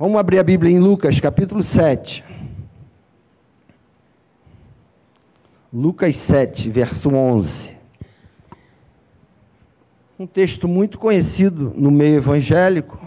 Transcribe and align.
Vamos 0.00 0.18
abrir 0.18 0.38
a 0.38 0.42
Bíblia 0.42 0.72
em 0.72 0.78
Lucas, 0.78 1.20
capítulo 1.20 1.62
7. 1.62 2.24
Lucas 5.70 6.16
7, 6.16 6.70
verso 6.70 7.10
11. 7.10 7.76
Um 10.18 10.26
texto 10.26 10.66
muito 10.66 10.98
conhecido 10.98 11.74
no 11.76 11.90
meio 11.90 12.14
evangélico, 12.14 12.98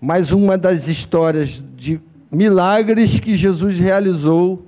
mas 0.00 0.32
uma 0.32 0.58
das 0.58 0.88
histórias 0.88 1.62
de 1.76 2.00
milagres 2.28 3.20
que 3.20 3.36
Jesus 3.36 3.78
realizou 3.78 4.66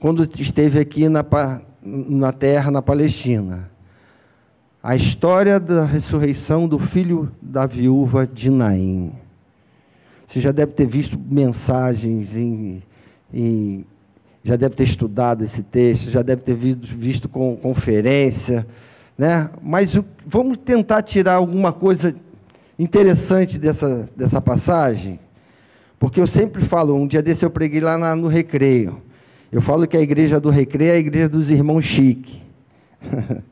quando 0.00 0.26
esteve 0.40 0.80
aqui 0.80 1.06
na, 1.06 1.22
na 1.82 2.32
terra, 2.32 2.70
na 2.70 2.80
Palestina. 2.80 3.70
A 4.82 4.96
história 4.96 5.60
da 5.60 5.84
ressurreição 5.84 6.66
do 6.66 6.78
filho 6.78 7.30
da 7.42 7.66
viúva 7.66 8.26
de 8.26 8.48
Naim. 8.48 9.27
Você 10.28 10.40
já 10.40 10.52
deve 10.52 10.72
ter 10.72 10.86
visto 10.86 11.18
mensagens, 11.18 12.36
em, 12.36 12.82
em, 13.32 13.82
já 14.44 14.56
deve 14.56 14.74
ter 14.74 14.84
estudado 14.84 15.42
esse 15.42 15.62
texto, 15.62 16.10
já 16.10 16.20
deve 16.20 16.42
ter 16.42 16.54
visto, 16.54 17.30
com, 17.30 17.56
conferência, 17.56 18.66
né? 19.16 19.48
Mas 19.62 19.94
o, 19.94 20.04
vamos 20.26 20.58
tentar 20.58 21.00
tirar 21.00 21.36
alguma 21.36 21.72
coisa 21.72 22.14
interessante 22.78 23.58
dessa, 23.58 24.06
dessa 24.14 24.38
passagem, 24.38 25.18
porque 25.98 26.20
eu 26.20 26.26
sempre 26.26 26.62
falo, 26.62 26.94
um 26.94 27.06
dia 27.06 27.22
desse 27.22 27.42
eu 27.42 27.50
preguei 27.50 27.80
lá 27.80 27.96
na, 27.96 28.14
no 28.14 28.28
Recreio, 28.28 29.00
eu 29.50 29.62
falo 29.62 29.86
que 29.86 29.96
a 29.96 30.00
igreja 30.02 30.38
do 30.38 30.50
Recreio 30.50 30.90
é 30.90 30.96
a 30.96 30.98
igreja 30.98 31.30
dos 31.30 31.50
irmãos 31.50 31.86
chique. 31.86 32.42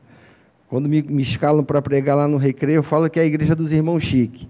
Quando 0.69 0.87
me, 0.87 1.01
me 1.01 1.23
escalam 1.23 1.63
para 1.63 1.81
pregar 1.81 2.15
lá 2.15 2.27
no 2.27 2.37
Recreio, 2.37 2.77
eu 2.77 2.83
falo 2.83 3.09
que 3.09 3.19
é 3.19 3.23
a 3.23 3.25
igreja 3.25 3.55
dos 3.55 3.71
irmãos 3.71 4.03
chique. 4.03 4.47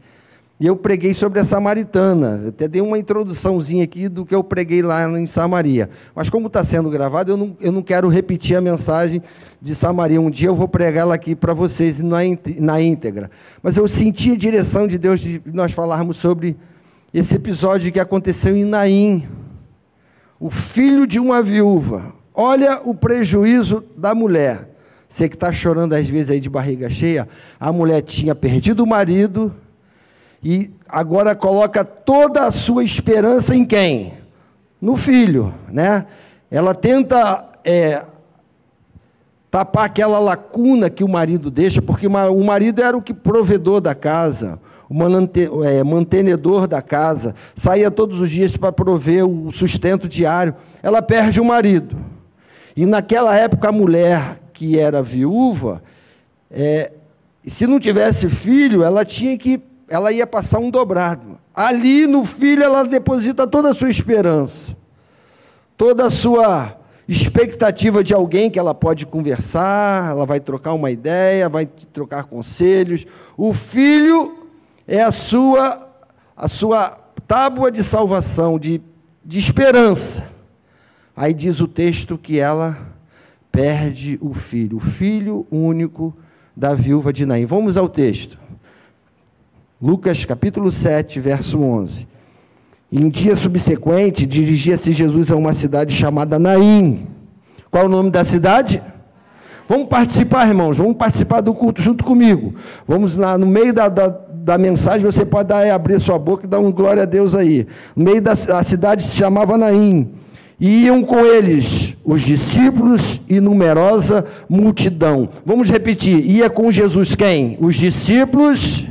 E 0.59 0.65
eu 0.65 0.75
preguei 0.75 1.13
sobre 1.13 1.39
a 1.39 1.45
samaritana. 1.45 2.41
Eu 2.43 2.49
até 2.49 2.67
dei 2.67 2.81
uma 2.81 2.97
introduçãozinha 2.97 3.83
aqui 3.83 4.09
do 4.09 4.25
que 4.25 4.33
eu 4.33 4.43
preguei 4.43 4.81
lá 4.81 5.07
em 5.07 5.27
Samaria. 5.27 5.87
Mas 6.15 6.31
como 6.31 6.47
está 6.47 6.63
sendo 6.63 6.89
gravado, 6.89 7.31
eu 7.31 7.37
não, 7.37 7.55
eu 7.61 7.71
não 7.71 7.83
quero 7.83 8.07
repetir 8.09 8.57
a 8.57 8.61
mensagem 8.61 9.21
de 9.61 9.75
Samaria. 9.75 10.19
Um 10.19 10.31
dia 10.31 10.47
eu 10.47 10.55
vou 10.55 10.67
pregar 10.67 11.01
ela 11.01 11.13
aqui 11.13 11.35
para 11.35 11.53
vocês 11.53 11.99
na, 11.99 12.81
íntegra. 12.81 13.29
Mas 13.61 13.77
eu 13.77 13.87
senti 13.87 14.31
a 14.31 14.35
direção 14.35 14.87
de 14.87 14.97
Deus 14.97 15.19
de 15.19 15.39
nós 15.45 15.73
falarmos 15.73 16.17
sobre 16.17 16.57
esse 17.13 17.35
episódio 17.35 17.91
que 17.91 17.99
aconteceu 17.99 18.57
em 18.57 18.65
Naim. 18.65 19.27
O 20.39 20.49
filho 20.49 21.05
de 21.05 21.19
uma 21.19 21.39
viúva. 21.39 22.13
Olha 22.33 22.81
o 22.83 22.95
prejuízo 22.95 23.83
da 23.95 24.15
mulher. 24.15 24.75
Você 25.07 25.29
que 25.29 25.35
está 25.35 25.53
chorando 25.53 25.93
às 25.93 26.09
vezes 26.09 26.31
aí 26.31 26.39
de 26.39 26.49
barriga 26.49 26.89
cheia, 26.89 27.27
a 27.59 27.71
mulher 27.71 28.01
tinha 28.01 28.33
perdido 28.33 28.83
o 28.83 28.87
marido 28.87 29.53
e 30.43 30.69
agora 30.87 31.35
coloca 31.35 31.83
toda 31.83 32.45
a 32.45 32.51
sua 32.51 32.83
esperança 32.83 33.55
em 33.55 33.65
quem? 33.65 34.13
No 34.81 34.95
filho, 34.95 35.53
né? 35.69 36.05
Ela 36.49 36.73
tenta 36.75 37.45
é, 37.63 38.03
tapar 39.49 39.85
aquela 39.85 40.19
lacuna 40.19 40.89
que 40.89 41.03
o 41.03 41.09
marido 41.09 41.49
deixa, 41.49 41.81
porque 41.81 42.07
o 42.07 42.43
marido 42.43 42.81
era 42.81 42.95
o 42.95 43.01
que 43.01 43.13
provedor 43.13 43.81
da 43.81 43.95
casa, 43.95 44.59
o 44.89 45.63
é, 45.63 45.83
mantenedor 45.83 46.67
da 46.67 46.81
casa, 46.81 47.35
saía 47.55 47.91
todos 47.91 48.21
os 48.21 48.31
dias 48.31 48.55
para 48.55 48.71
prover 48.71 49.27
o 49.27 49.51
sustento 49.51 50.07
diário. 50.07 50.55
Ela 50.81 51.01
perde 51.01 51.41
o 51.41 51.45
marido. 51.45 51.97
E 52.75 52.85
naquela 52.85 53.35
época 53.35 53.69
a 53.69 53.71
mulher 53.71 54.39
que 54.53 54.79
era 54.79 55.01
viúva, 55.01 55.81
é, 56.49 56.91
se 57.45 57.65
não 57.65 57.79
tivesse 57.79 58.29
filho, 58.29 58.83
ela 58.83 59.03
tinha 59.03 59.37
que 59.37 59.61
ela 59.87 60.11
ia 60.11 60.27
passar 60.27 60.59
um 60.59 60.69
dobrado. 60.69 61.37
Ali 61.53 62.05
no 62.05 62.23
filho 62.25 62.63
ela 62.63 62.83
deposita 62.83 63.47
toda 63.47 63.71
a 63.71 63.73
sua 63.73 63.89
esperança, 63.89 64.75
toda 65.75 66.05
a 66.05 66.09
sua 66.09 66.77
expectativa 67.07 68.03
de 68.03 68.13
alguém 68.13 68.51
que 68.51 68.59
ela 68.59 68.75
pode 68.75 69.05
conversar, 69.05 70.11
ela 70.11 70.25
vai 70.25 70.39
trocar 70.39 70.73
uma 70.73 70.91
ideia, 70.91 71.47
vai 71.47 71.65
trocar 71.65 72.25
conselhos. 72.25 73.05
O 73.37 73.53
filho 73.53 74.45
é 74.87 75.01
a 75.01 75.11
sua 75.11 75.87
a 76.35 76.47
sua 76.47 76.91
tábua 77.27 77.71
de 77.71 77.83
salvação, 77.83 78.59
de, 78.59 78.79
de 79.25 79.39
esperança. 79.39 80.29
Aí 81.15 81.33
diz 81.33 81.59
o 81.59 81.67
texto 81.67 82.15
que 82.15 82.37
ela 82.37 82.77
perde 83.51 84.19
o 84.21 84.35
filho, 84.35 84.77
o 84.77 84.79
filho 84.79 85.47
único 85.49 86.15
da 86.55 86.75
viúva 86.75 87.11
de 87.11 87.25
Naim. 87.25 87.45
Vamos 87.45 87.75
ao 87.75 87.89
texto. 87.89 88.37
Lucas 89.79 90.25
capítulo 90.25 90.71
7, 90.71 91.19
verso 91.19 91.61
11. 91.61 92.07
Em 92.91 93.09
dia 93.09 93.35
subsequente, 93.35 94.25
dirigia-se 94.25 94.91
Jesus 94.91 95.29
a 95.29 95.35
uma 95.35 95.53
cidade 95.53 95.93
chamada 95.93 96.39
Naim. 96.39 97.05
Qual 97.69 97.83
é 97.83 97.85
o 97.85 97.89
nome 97.89 98.09
da 98.09 98.23
cidade? 98.23 98.81
Vamos 99.69 99.87
participar, 99.87 100.47
irmãos, 100.47 100.77
vamos 100.77 100.95
participar 100.97 101.41
do 101.41 101.53
culto 101.53 101.79
junto 101.79 102.03
comigo. 102.03 102.55
Vamos 102.87 103.15
lá, 103.15 103.37
no 103.37 103.45
meio 103.45 103.71
da, 103.71 103.87
da, 103.87 104.07
da 104.07 104.57
mensagem, 104.57 105.05
você 105.05 105.23
pode 105.23 105.49
dar, 105.49 105.69
abrir 105.69 105.99
sua 105.99 106.17
boca 106.17 106.47
e 106.47 106.49
dar 106.49 106.59
um 106.59 106.71
glória 106.71 107.03
a 107.03 107.05
Deus 107.05 107.35
aí. 107.35 107.67
No 107.95 108.03
meio 108.03 108.21
da 108.21 108.35
cidade 108.35 109.03
se 109.03 109.15
chamava 109.15 109.59
Naim. 109.59 110.09
E 110.59 110.85
iam 110.85 111.03
com 111.03 111.19
eles 111.19 111.95
os 112.03 112.21
discípulos 112.21 113.21
e 113.29 113.39
numerosa 113.39 114.25
multidão. 114.49 115.29
Vamos 115.45 115.69
repetir: 115.69 116.25
ia 116.25 116.49
com 116.49 116.71
Jesus 116.71 117.13
quem? 117.13 117.59
Os 117.61 117.75
discípulos 117.75 118.86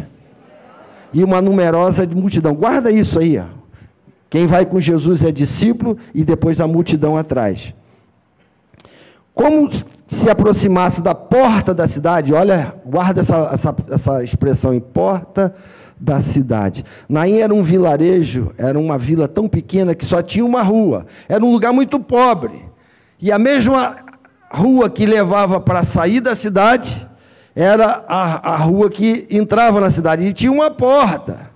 e 1.12 1.22
uma 1.22 1.40
numerosa 1.40 2.06
multidão. 2.06 2.54
Guarda 2.54 2.90
isso 2.90 3.18
aí. 3.18 3.38
Ó. 3.38 3.44
Quem 4.28 4.46
vai 4.46 4.66
com 4.66 4.80
Jesus 4.80 5.22
é 5.22 5.30
discípulo 5.30 5.96
e 6.14 6.24
depois 6.24 6.60
a 6.60 6.66
multidão 6.66 7.16
atrás. 7.16 7.74
Como 9.34 9.70
se 10.08 10.30
aproximasse 10.30 11.02
da 11.02 11.14
porta 11.14 11.74
da 11.74 11.86
cidade, 11.86 12.32
olha, 12.32 12.74
guarda 12.84 13.20
essa, 13.20 13.50
essa, 13.52 13.76
essa 13.90 14.22
expressão 14.22 14.72
em 14.72 14.80
porta 14.80 15.54
da 15.98 16.20
cidade. 16.20 16.84
Naim 17.08 17.38
era 17.38 17.54
um 17.54 17.62
vilarejo, 17.62 18.52
era 18.58 18.78
uma 18.78 18.98
vila 18.98 19.26
tão 19.26 19.48
pequena 19.48 19.94
que 19.94 20.04
só 20.04 20.22
tinha 20.22 20.44
uma 20.44 20.62
rua. 20.62 21.06
Era 21.28 21.44
um 21.44 21.50
lugar 21.50 21.72
muito 21.72 21.98
pobre. 21.98 22.64
E 23.20 23.32
a 23.32 23.38
mesma 23.38 23.96
rua 24.50 24.90
que 24.90 25.06
levava 25.06 25.58
para 25.60 25.84
sair 25.84 26.20
da 26.20 26.34
cidade 26.34 27.06
era 27.56 28.04
a, 28.06 28.52
a 28.52 28.56
rua 28.56 28.90
que 28.90 29.26
entrava 29.30 29.80
na 29.80 29.90
cidade 29.90 30.26
e 30.26 30.32
tinha 30.34 30.52
uma 30.52 30.70
porta. 30.70 31.50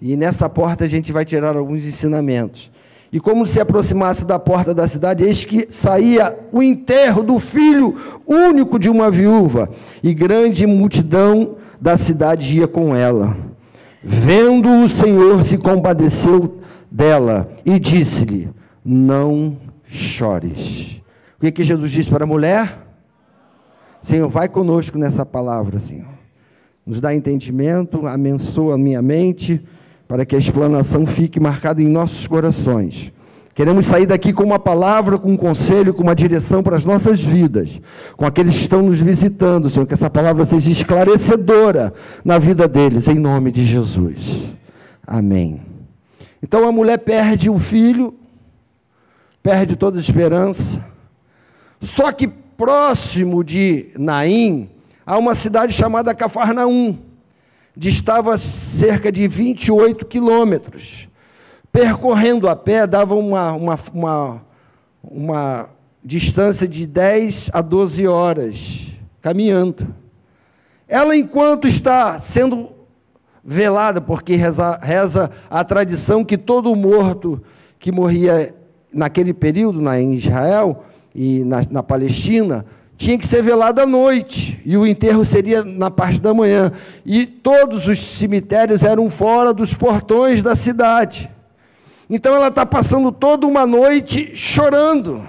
E 0.00 0.16
nessa 0.16 0.48
porta 0.48 0.84
a 0.84 0.88
gente 0.88 1.12
vai 1.12 1.24
tirar 1.24 1.56
alguns 1.56 1.86
ensinamentos. 1.86 2.72
E 3.12 3.20
como 3.20 3.46
se 3.46 3.60
aproximasse 3.60 4.24
da 4.24 4.36
porta 4.36 4.74
da 4.74 4.88
cidade, 4.88 5.22
eis 5.22 5.44
que 5.44 5.68
saía 5.70 6.36
o 6.50 6.60
enterro 6.60 7.22
do 7.22 7.38
filho 7.38 7.94
único 8.26 8.80
de 8.80 8.90
uma 8.90 9.10
viúva, 9.12 9.70
e 10.02 10.12
grande 10.12 10.66
multidão 10.66 11.56
da 11.80 11.96
cidade 11.96 12.58
ia 12.58 12.66
com 12.66 12.96
ela. 12.96 13.36
Vendo 14.02 14.68
o 14.68 14.88
Senhor, 14.88 15.44
se 15.44 15.56
compadeceu 15.56 16.58
dela 16.90 17.48
e 17.64 17.78
disse-lhe: 17.78 18.48
Não 18.84 19.56
chores. 19.84 21.00
O 21.36 21.42
que, 21.42 21.52
que 21.52 21.64
Jesus 21.64 21.92
disse 21.92 22.10
para 22.10 22.24
a 22.24 22.26
mulher? 22.26 22.82
Senhor, 24.02 24.28
vai 24.28 24.48
conosco 24.48 24.98
nessa 24.98 25.24
palavra, 25.24 25.78
Senhor. 25.78 26.08
Nos 26.84 27.00
dá 27.00 27.14
entendimento, 27.14 28.04
abençoa 28.06 28.74
a 28.74 28.78
minha 28.78 29.00
mente, 29.00 29.64
para 30.08 30.26
que 30.26 30.34
a 30.34 30.38
explanação 30.38 31.06
fique 31.06 31.38
marcada 31.38 31.80
em 31.80 31.88
nossos 31.88 32.26
corações. 32.26 33.12
Queremos 33.54 33.86
sair 33.86 34.06
daqui 34.06 34.32
com 34.32 34.42
uma 34.42 34.58
palavra, 34.58 35.18
com 35.18 35.30
um 35.30 35.36
conselho, 35.36 35.94
com 35.94 36.02
uma 36.02 36.16
direção 36.16 36.62
para 36.62 36.74
as 36.74 36.84
nossas 36.84 37.20
vidas, 37.20 37.80
com 38.16 38.26
aqueles 38.26 38.56
que 38.56 38.62
estão 38.62 38.82
nos 38.82 38.98
visitando, 38.98 39.70
Senhor, 39.70 39.86
que 39.86 39.94
essa 39.94 40.10
palavra 40.10 40.44
seja 40.44 40.70
esclarecedora 40.70 41.94
na 42.24 42.38
vida 42.38 42.66
deles, 42.66 43.06
em 43.06 43.18
nome 43.18 43.52
de 43.52 43.64
Jesus. 43.64 44.42
Amém. 45.06 45.60
Então 46.42 46.66
a 46.66 46.72
mulher 46.72 46.98
perde 46.98 47.48
o 47.48 47.58
filho, 47.58 48.14
perde 49.42 49.76
toda 49.76 50.00
esperança, 50.00 50.84
só 51.80 52.10
que 52.10 52.41
próximo 52.62 53.42
de 53.42 53.90
Naim, 53.98 54.70
há 55.04 55.18
uma 55.18 55.34
cidade 55.34 55.72
chamada 55.72 56.14
Cafarnaum, 56.14 56.96
distava 57.76 58.38
cerca 58.38 59.10
de 59.10 59.26
28 59.26 60.06
quilômetros. 60.06 61.08
Percorrendo 61.72 62.48
a 62.48 62.54
pé, 62.54 62.86
dava 62.86 63.16
uma, 63.16 63.50
uma, 63.50 63.78
uma, 63.92 64.42
uma 65.02 65.70
distância 66.04 66.68
de 66.68 66.86
10 66.86 67.50
a 67.52 67.60
12 67.60 68.06
horas, 68.06 68.92
caminhando. 69.20 69.92
Ela, 70.86 71.16
enquanto 71.16 71.66
está 71.66 72.20
sendo 72.20 72.70
velada, 73.42 74.00
porque 74.00 74.36
reza, 74.36 74.78
reza 74.80 75.32
a 75.50 75.64
tradição 75.64 76.24
que 76.24 76.38
todo 76.38 76.76
morto 76.76 77.42
que 77.80 77.90
morria 77.90 78.54
naquele 78.94 79.34
período 79.34 79.80
na, 79.80 80.00
em 80.00 80.14
Israel, 80.14 80.84
e 81.14 81.44
na, 81.44 81.66
na 81.70 81.82
Palestina, 81.82 82.64
tinha 82.96 83.18
que 83.18 83.26
ser 83.26 83.42
velado 83.42 83.80
à 83.80 83.86
noite, 83.86 84.60
e 84.64 84.76
o 84.76 84.86
enterro 84.86 85.24
seria 85.24 85.64
na 85.64 85.90
parte 85.90 86.20
da 86.20 86.32
manhã. 86.32 86.70
E 87.04 87.26
todos 87.26 87.88
os 87.88 87.98
cemitérios 87.98 88.84
eram 88.84 89.10
fora 89.10 89.52
dos 89.52 89.74
portões 89.74 90.42
da 90.42 90.54
cidade. 90.54 91.28
Então 92.08 92.34
ela 92.34 92.48
está 92.48 92.64
passando 92.64 93.10
toda 93.10 93.46
uma 93.46 93.66
noite 93.66 94.36
chorando, 94.36 95.26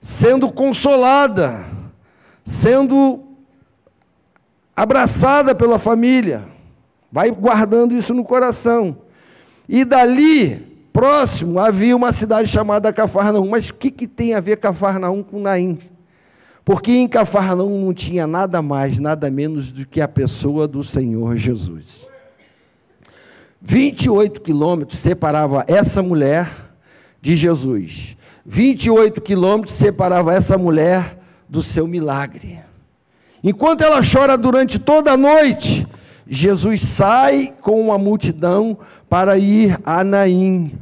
sendo 0.00 0.50
consolada, 0.50 1.64
sendo 2.44 3.20
abraçada 4.74 5.54
pela 5.54 5.78
família. 5.78 6.42
Vai 7.12 7.30
guardando 7.30 7.94
isso 7.94 8.14
no 8.14 8.24
coração. 8.24 8.96
E 9.68 9.84
dali, 9.84 10.71
próximo, 10.92 11.58
havia 11.58 11.96
uma 11.96 12.12
cidade 12.12 12.48
chamada 12.48 12.92
Cafarnaum. 12.92 13.48
Mas 13.48 13.70
o 13.70 13.74
que, 13.74 13.90
que 13.90 14.06
tem 14.06 14.34
a 14.34 14.40
ver 14.40 14.58
Cafarnaum 14.58 15.22
com 15.22 15.40
Naim? 15.40 15.78
Porque 16.64 16.92
em 16.92 17.08
Cafarnaum 17.08 17.84
não 17.84 17.94
tinha 17.94 18.26
nada 18.26 18.62
mais, 18.62 18.98
nada 18.98 19.30
menos 19.30 19.72
do 19.72 19.86
que 19.86 20.00
a 20.00 20.08
pessoa 20.08 20.68
do 20.68 20.84
Senhor 20.84 21.36
Jesus. 21.36 22.06
28 23.60 24.40
quilômetros 24.40 24.98
separava 24.98 25.64
essa 25.66 26.02
mulher 26.02 26.50
de 27.20 27.36
Jesus. 27.36 28.16
28 28.44 29.20
quilômetros 29.20 29.74
separava 29.74 30.34
essa 30.34 30.58
mulher 30.58 31.18
do 31.48 31.62
seu 31.62 31.86
milagre. 31.86 32.60
Enquanto 33.42 33.82
ela 33.82 34.00
chora 34.02 34.36
durante 34.36 34.78
toda 34.78 35.12
a 35.12 35.16
noite, 35.16 35.86
Jesus 36.26 36.80
sai 36.80 37.52
com 37.60 37.80
uma 37.80 37.98
multidão 37.98 38.78
para 39.12 39.36
ir 39.36 39.78
a 39.84 40.02
Naim. 40.02 40.72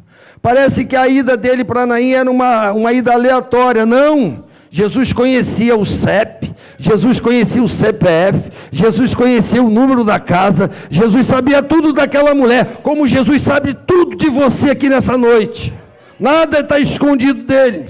Parece 0.41 0.85
que 0.85 0.94
a 0.94 1.09
ida 1.09 1.37
dele 1.37 1.65
para 1.65 1.85
Naim 1.85 2.12
era 2.12 2.31
uma, 2.31 2.71
uma 2.71 2.93
ida 2.93 3.12
aleatória. 3.12 3.85
Não. 3.85 4.44
Jesus 4.71 5.12
conhecia 5.12 5.75
o 5.75 5.85
CEP, 5.85 6.55
Jesus 6.79 7.19
conhecia 7.19 7.61
o 7.61 7.69
CPF, 7.69 8.53
Jesus 8.71 9.17
conhecia 9.17 9.61
o 9.61 9.69
número 9.69 10.05
da 10.05 10.21
casa, 10.21 10.71
Jesus 10.88 11.27
sabia 11.27 11.61
tudo 11.61 11.93
daquela 11.93 12.32
mulher, 12.32 12.79
como 12.85 13.05
Jesus 13.05 13.43
sabe 13.43 13.75
tudo 13.75 14.15
de 14.15 14.31
você 14.31 14.71
aqui 14.71 14.88
nessa 14.88 15.19
noite. 15.19 15.75
Nada 16.17 16.61
está 16.61 16.79
escondido 16.79 17.43
dele. 17.43 17.87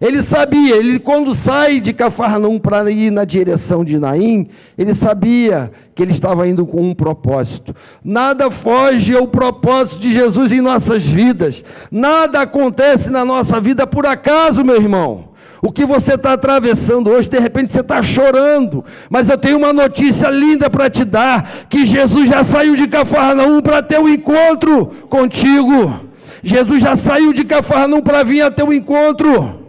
Ele 0.00 0.22
sabia, 0.22 0.76
ele 0.76 0.98
quando 0.98 1.34
sai 1.34 1.80
de 1.80 1.92
Cafarnaum 1.92 2.58
para 2.58 2.90
ir 2.90 3.10
na 3.10 3.24
direção 3.24 3.84
de 3.84 3.98
Naim, 3.98 4.48
ele 4.76 4.94
sabia 4.94 5.72
que 5.94 6.02
ele 6.02 6.12
estava 6.12 6.46
indo 6.46 6.66
com 6.66 6.82
um 6.82 6.94
propósito. 6.94 7.74
Nada 8.04 8.50
foge 8.50 9.16
ao 9.16 9.26
propósito 9.26 9.98
de 10.00 10.12
Jesus 10.12 10.52
em 10.52 10.60
nossas 10.60 11.06
vidas. 11.06 11.64
Nada 11.90 12.42
acontece 12.42 13.08
na 13.08 13.24
nossa 13.24 13.58
vida 13.58 13.86
por 13.86 14.04
acaso, 14.04 14.62
meu 14.62 14.76
irmão. 14.76 15.30
O 15.62 15.72
que 15.72 15.86
você 15.86 16.14
está 16.14 16.34
atravessando 16.34 17.10
hoje, 17.10 17.30
de 17.30 17.38
repente 17.38 17.72
você 17.72 17.80
está 17.80 18.02
chorando, 18.02 18.84
mas 19.08 19.30
eu 19.30 19.38
tenho 19.38 19.56
uma 19.56 19.72
notícia 19.72 20.28
linda 20.28 20.68
para 20.68 20.90
te 20.90 21.04
dar: 21.04 21.66
que 21.70 21.86
Jesus 21.86 22.28
já 22.28 22.44
saiu 22.44 22.76
de 22.76 22.86
Cafarnaum 22.86 23.62
para 23.62 23.82
ter 23.82 23.98
um 23.98 24.08
encontro 24.08 24.86
contigo. 25.08 26.00
Jesus 26.42 26.82
já 26.82 26.94
saiu 26.94 27.32
de 27.32 27.44
Cafarnaum 27.44 28.02
para 28.02 28.22
vir 28.22 28.42
a 28.42 28.52
um 28.64 28.72
encontro. 28.72 29.65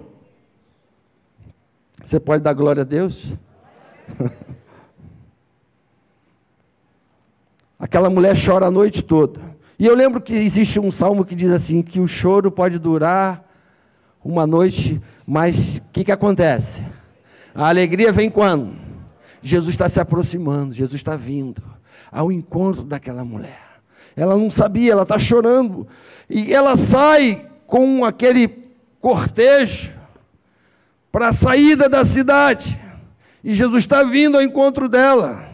Você 2.07 2.21
pode 2.21 2.41
dar 2.41 2.53
glória 2.53 2.83
a 2.83 2.85
Deus? 2.85 3.33
Aquela 7.77 8.09
mulher 8.09 8.33
chora 8.33 8.67
a 8.67 8.71
noite 8.71 9.01
toda. 9.03 9.41
E 9.77 9.85
eu 9.85 9.93
lembro 9.93 10.21
que 10.21 10.31
existe 10.31 10.79
um 10.79 10.89
salmo 10.89 11.25
que 11.25 11.35
diz 11.35 11.51
assim: 11.51 11.81
que 11.81 11.99
o 11.99 12.07
choro 12.07 12.49
pode 12.49 12.79
durar 12.79 13.43
uma 14.23 14.47
noite, 14.47 15.01
mas 15.27 15.79
o 15.79 15.91
que, 15.91 16.05
que 16.05 16.11
acontece? 16.13 16.81
A 17.53 17.67
alegria 17.67 18.13
vem 18.13 18.29
quando? 18.29 18.73
Jesus 19.41 19.71
está 19.71 19.89
se 19.89 19.99
aproximando, 19.99 20.71
Jesus 20.71 21.01
está 21.01 21.17
vindo 21.17 21.61
ao 22.09 22.31
encontro 22.31 22.83
daquela 22.83 23.25
mulher. 23.25 23.81
Ela 24.15 24.37
não 24.37 24.49
sabia, 24.49 24.93
ela 24.93 25.03
está 25.03 25.19
chorando. 25.19 25.85
E 26.29 26.53
ela 26.53 26.77
sai 26.77 27.49
com 27.65 28.05
aquele 28.05 28.47
cortejo 29.01 29.96
para 31.17 31.29
a 31.29 31.33
saída 31.33 31.89
da 31.89 32.05
cidade. 32.05 32.77
E 33.43 33.55
Jesus 33.55 33.79
está 33.79 34.03
vindo 34.03 34.37
ao 34.37 34.43
encontro 34.43 34.87
dela. 34.87 35.49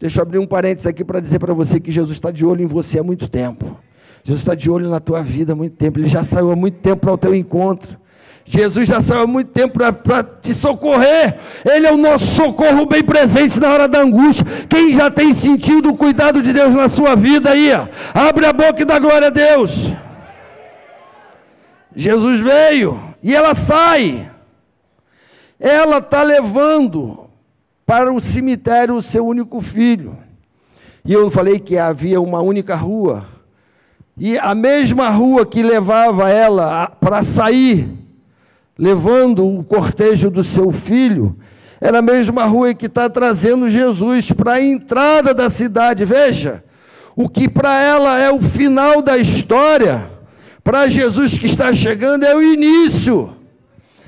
Deixa 0.00 0.18
eu 0.18 0.22
abrir 0.22 0.40
um 0.40 0.46
parênteses 0.46 0.88
aqui 0.88 1.04
para 1.04 1.20
dizer 1.20 1.38
para 1.38 1.54
você 1.54 1.78
que 1.78 1.92
Jesus 1.92 2.16
está 2.16 2.32
de 2.32 2.44
olho 2.44 2.62
em 2.62 2.66
você 2.66 2.98
há 2.98 3.02
muito 3.04 3.28
tempo. 3.28 3.78
Jesus 4.24 4.42
está 4.42 4.56
de 4.56 4.68
olho 4.68 4.90
na 4.90 4.98
tua 4.98 5.22
vida 5.22 5.52
há 5.52 5.54
muito 5.54 5.76
tempo. 5.76 6.00
Ele 6.00 6.08
já 6.08 6.24
saiu 6.24 6.50
há 6.50 6.56
muito 6.56 6.78
tempo 6.78 7.02
para 7.02 7.12
o 7.12 7.16
teu 7.16 7.32
encontro. 7.32 7.96
Jesus 8.44 8.88
já 8.88 9.00
saiu 9.00 9.20
há 9.20 9.26
muito 9.28 9.52
tempo 9.52 9.78
para 10.02 10.24
te 10.24 10.52
socorrer. 10.52 11.38
Ele 11.64 11.86
é 11.86 11.92
o 11.92 11.96
nosso 11.96 12.26
socorro 12.34 12.86
bem 12.86 13.04
presente 13.04 13.60
na 13.60 13.70
hora 13.70 13.86
da 13.86 14.00
angústia. 14.00 14.44
Quem 14.68 14.92
já 14.94 15.08
tem 15.08 15.32
sentido 15.32 15.90
o 15.90 15.96
cuidado 15.96 16.42
de 16.42 16.52
Deus 16.52 16.74
na 16.74 16.88
sua 16.88 17.14
vida 17.14 17.50
aí? 17.50 17.70
Abre 18.12 18.46
a 18.46 18.52
boca 18.52 18.82
e 18.82 18.84
dá 18.84 18.98
glória 18.98 19.28
a 19.28 19.30
Deus. 19.30 19.92
Jesus 21.94 22.40
veio 22.40 23.14
e 23.22 23.32
ela 23.32 23.54
sai 23.54 24.34
ela 25.58 25.98
está 25.98 26.22
levando 26.22 27.26
para 27.86 28.12
o 28.12 28.20
cemitério 28.20 28.94
o 28.94 29.02
seu 29.02 29.26
único 29.26 29.60
filho. 29.60 30.16
E 31.04 31.12
eu 31.12 31.30
falei 31.30 31.58
que 31.58 31.78
havia 31.78 32.20
uma 32.20 32.40
única 32.40 32.74
rua. 32.74 33.24
E 34.18 34.38
a 34.38 34.54
mesma 34.54 35.08
rua 35.08 35.46
que 35.46 35.62
levava 35.62 36.28
ela 36.30 36.88
para 36.88 37.22
sair, 37.22 37.88
levando 38.76 39.46
o 39.46 39.62
cortejo 39.62 40.30
do 40.30 40.42
seu 40.42 40.72
filho, 40.72 41.36
era 41.80 41.98
a 41.98 42.02
mesma 42.02 42.44
rua 42.44 42.74
que 42.74 42.86
está 42.86 43.08
trazendo 43.08 43.68
Jesus 43.68 44.32
para 44.32 44.54
a 44.54 44.62
entrada 44.62 45.32
da 45.32 45.48
cidade. 45.48 46.04
Veja, 46.04 46.64
o 47.14 47.28
que 47.28 47.48
para 47.48 47.80
ela 47.80 48.18
é 48.18 48.30
o 48.30 48.40
final 48.40 49.00
da 49.00 49.16
história, 49.16 50.10
para 50.64 50.88
Jesus 50.88 51.38
que 51.38 51.46
está 51.46 51.72
chegando 51.72 52.24
é 52.24 52.34
o 52.34 52.42
início 52.42 53.35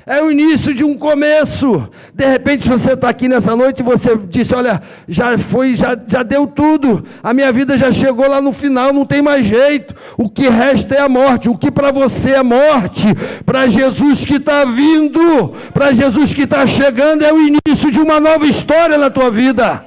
é 0.08 0.22
o 0.22 0.32
início 0.32 0.75
de 0.75 0.82
um 0.82 0.96
começo. 0.96 1.87
De 2.14 2.26
repente 2.26 2.66
você 2.66 2.94
está 2.94 3.10
aqui 3.10 3.28
nessa 3.28 3.55
noite 3.55 3.81
e 3.81 3.82
você 3.82 4.16
disse: 4.16 4.55
Olha, 4.55 4.82
já 5.06 5.37
foi, 5.37 5.76
já, 5.76 5.96
já 6.06 6.22
deu 6.22 6.46
tudo, 6.46 7.05
a 7.22 7.34
minha 7.34 7.52
vida 7.52 7.76
já 7.76 7.93
chegou 7.93 8.26
lá 8.26 8.40
no 8.40 8.50
final, 8.50 8.93
não 8.93 9.05
tem 9.05 9.20
mais 9.20 9.44
jeito. 9.44 9.94
O 10.16 10.28
que 10.28 10.49
resta 10.49 10.94
é 10.94 11.00
a 11.00 11.08
morte. 11.08 11.50
O 11.50 11.58
que 11.58 11.70
para 11.70 11.93
você 11.93 12.31
é 12.31 12.43
morte, 12.43 13.06
para 13.44 13.69
Jesus 13.69 14.25
que 14.25 14.37
está 14.37 14.64
vindo, 14.64 15.52
para 15.75 15.93
Jesus 15.93 16.32
que 16.32 16.43
está 16.43 16.66
chegando, 16.66 17.22
é 17.22 17.32
o 17.32 17.40
início 17.40 17.90
de 17.90 18.00
uma 18.00 18.19
nova 18.19 18.46
história 18.46 18.96
na 18.96 19.10
tua 19.10 19.31
vida. 19.31 19.84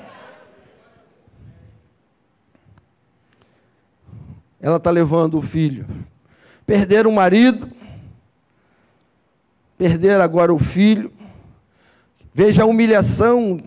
Ela 4.61 4.77
está 4.77 4.91
levando 4.91 5.39
o 5.39 5.41
filho, 5.41 5.87
perder 6.67 7.07
o 7.07 7.11
marido 7.11 7.80
perder 9.81 10.21
agora 10.21 10.53
o 10.53 10.59
filho. 10.59 11.11
Veja 12.31 12.61
a 12.61 12.67
humilhação 12.67 13.63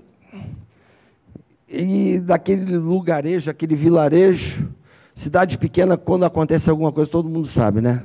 e 1.68 2.20
daquele 2.20 2.76
lugarejo, 2.76 3.50
aquele 3.50 3.74
vilarejo, 3.74 4.72
cidade 5.12 5.58
pequena, 5.58 5.96
quando 5.96 6.24
acontece 6.24 6.70
alguma 6.70 6.92
coisa, 6.92 7.10
todo 7.10 7.28
mundo 7.28 7.48
sabe, 7.48 7.80
né? 7.80 8.04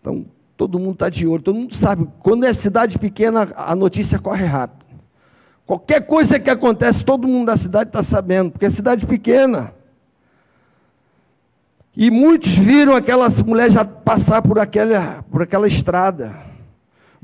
Então, 0.00 0.26
todo 0.56 0.76
mundo 0.76 0.94
está 0.94 1.08
de 1.08 1.24
olho, 1.24 1.40
todo 1.40 1.54
mundo 1.54 1.72
sabe. 1.72 2.08
Quando 2.18 2.44
é 2.44 2.52
cidade 2.52 2.98
pequena, 2.98 3.52
a 3.54 3.76
notícia 3.76 4.18
corre 4.18 4.44
rápido. 4.44 4.84
Qualquer 5.64 6.04
coisa 6.04 6.40
que 6.40 6.50
acontece, 6.50 7.04
todo 7.04 7.28
mundo 7.28 7.46
da 7.46 7.56
cidade 7.56 7.90
está 7.90 8.02
sabendo, 8.02 8.50
porque 8.50 8.66
é 8.66 8.70
cidade 8.70 9.06
pequena. 9.06 9.72
E 11.96 12.10
muitos 12.10 12.58
viram 12.58 12.96
aquela 12.96 13.28
mulher 13.46 13.70
já 13.70 13.84
passar 13.84 14.42
por 14.42 14.58
aquela, 14.58 15.24
por 15.30 15.42
aquela 15.42 15.68
estrada. 15.68 16.41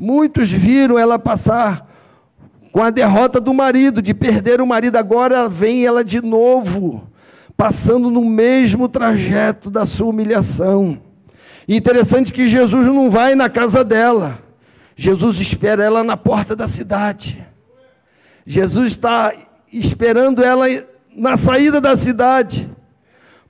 Muitos 0.01 0.49
viram 0.49 0.97
ela 0.97 1.19
passar 1.19 1.85
com 2.71 2.81
a 2.81 2.89
derrota 2.89 3.41
do 3.41 3.53
marido, 3.53 4.01
de 4.01 4.15
perder 4.15 4.61
o 4.61 4.67
marido, 4.67 4.95
agora 4.95 5.49
vem 5.49 5.85
ela 5.85 6.05
de 6.05 6.21
novo, 6.21 7.11
passando 7.57 8.09
no 8.09 8.25
mesmo 8.25 8.89
trajeto 8.89 9.69
da 9.69 9.85
sua 9.85 10.07
humilhação. 10.07 11.01
Interessante 11.67 12.33
que 12.33 12.47
Jesus 12.47 12.87
não 12.87 13.11
vai 13.11 13.35
na 13.35 13.51
casa 13.51 13.83
dela, 13.83 14.39
Jesus 14.95 15.41
espera 15.41 15.83
ela 15.83 16.05
na 16.05 16.17
porta 16.17 16.55
da 16.55 16.69
cidade. 16.69 17.45
Jesus 18.47 18.93
está 18.93 19.35
esperando 19.73 20.45
ela 20.45 20.67
na 21.15 21.37
saída 21.37 21.81
da 21.81 21.97
cidade. 21.97 22.71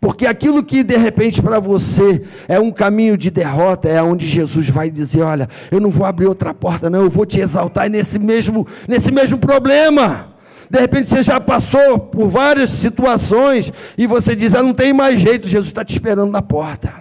Porque 0.01 0.27
aquilo 0.27 0.63
que 0.63 0.85
de 0.85 0.97
repente 0.97 1.43
para 1.43 1.59
você 1.59 2.23
é 2.47 2.61
um 2.61 2.71
caminho 2.71 3.17
de 3.17 3.31
derrota, 3.31 3.89
é 3.89 4.01
onde 4.01 4.29
Jesus 4.29 4.69
vai 4.69 4.91
dizer: 4.91 5.23
Olha, 5.23 5.49
eu 5.73 5.81
não 5.81 5.91
vou 5.91 6.07
abrir 6.07 6.27
outra 6.27 6.55
porta, 6.55 6.89
não, 6.89 7.03
eu 7.03 7.11
vou 7.11 7.27
te 7.27 7.41
exaltar 7.41 7.91
nesse 7.91 8.19
mesmo, 8.19 8.67
nesse 8.87 9.11
mesmo 9.11 9.39
problema. 9.39 10.29
De 10.71 10.79
repente 10.79 11.09
você 11.09 11.23
já 11.23 11.41
passou 11.41 11.99
por 11.99 12.29
várias 12.29 12.71
situações 12.71 13.73
e 13.97 14.07
você 14.07 14.37
diz: 14.37 14.55
ah, 14.55 14.63
Não 14.63 14.73
tem 14.73 14.93
mais 14.93 15.19
jeito, 15.19 15.49
Jesus 15.49 15.69
está 15.69 15.85
te 15.85 15.95
esperando 15.95 16.31
na 16.31 16.43
porta. 16.43 16.93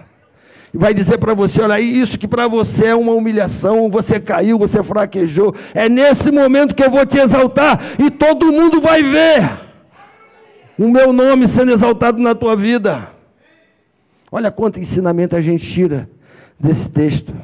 vai 0.74 0.92
dizer 0.92 1.18
para 1.18 1.34
você: 1.34 1.62
olha, 1.62 1.78
isso 1.78 2.18
que 2.18 2.26
para 2.26 2.48
você 2.48 2.86
é 2.86 2.94
uma 2.96 3.12
humilhação, 3.12 3.88
você 3.88 4.18
caiu, 4.18 4.58
você 4.58 4.82
fraquejou. 4.82 5.54
É 5.72 5.88
nesse 5.88 6.32
momento 6.32 6.74
que 6.74 6.82
eu 6.82 6.90
vou 6.90 7.06
te 7.06 7.18
exaltar 7.18 7.80
e 7.96 8.10
todo 8.10 8.50
mundo 8.50 8.80
vai 8.80 9.04
ver 9.04 9.67
o 10.78 10.88
meu 10.88 11.12
nome 11.12 11.48
sendo 11.48 11.72
exaltado 11.72 12.18
na 12.18 12.34
tua 12.34 12.54
vida. 12.54 13.10
Olha 14.30 14.50
quanto 14.50 14.78
ensinamento 14.78 15.34
a 15.34 15.42
gente 15.42 15.66
tira 15.66 16.08
desse 16.58 16.88
texto. 16.88 17.34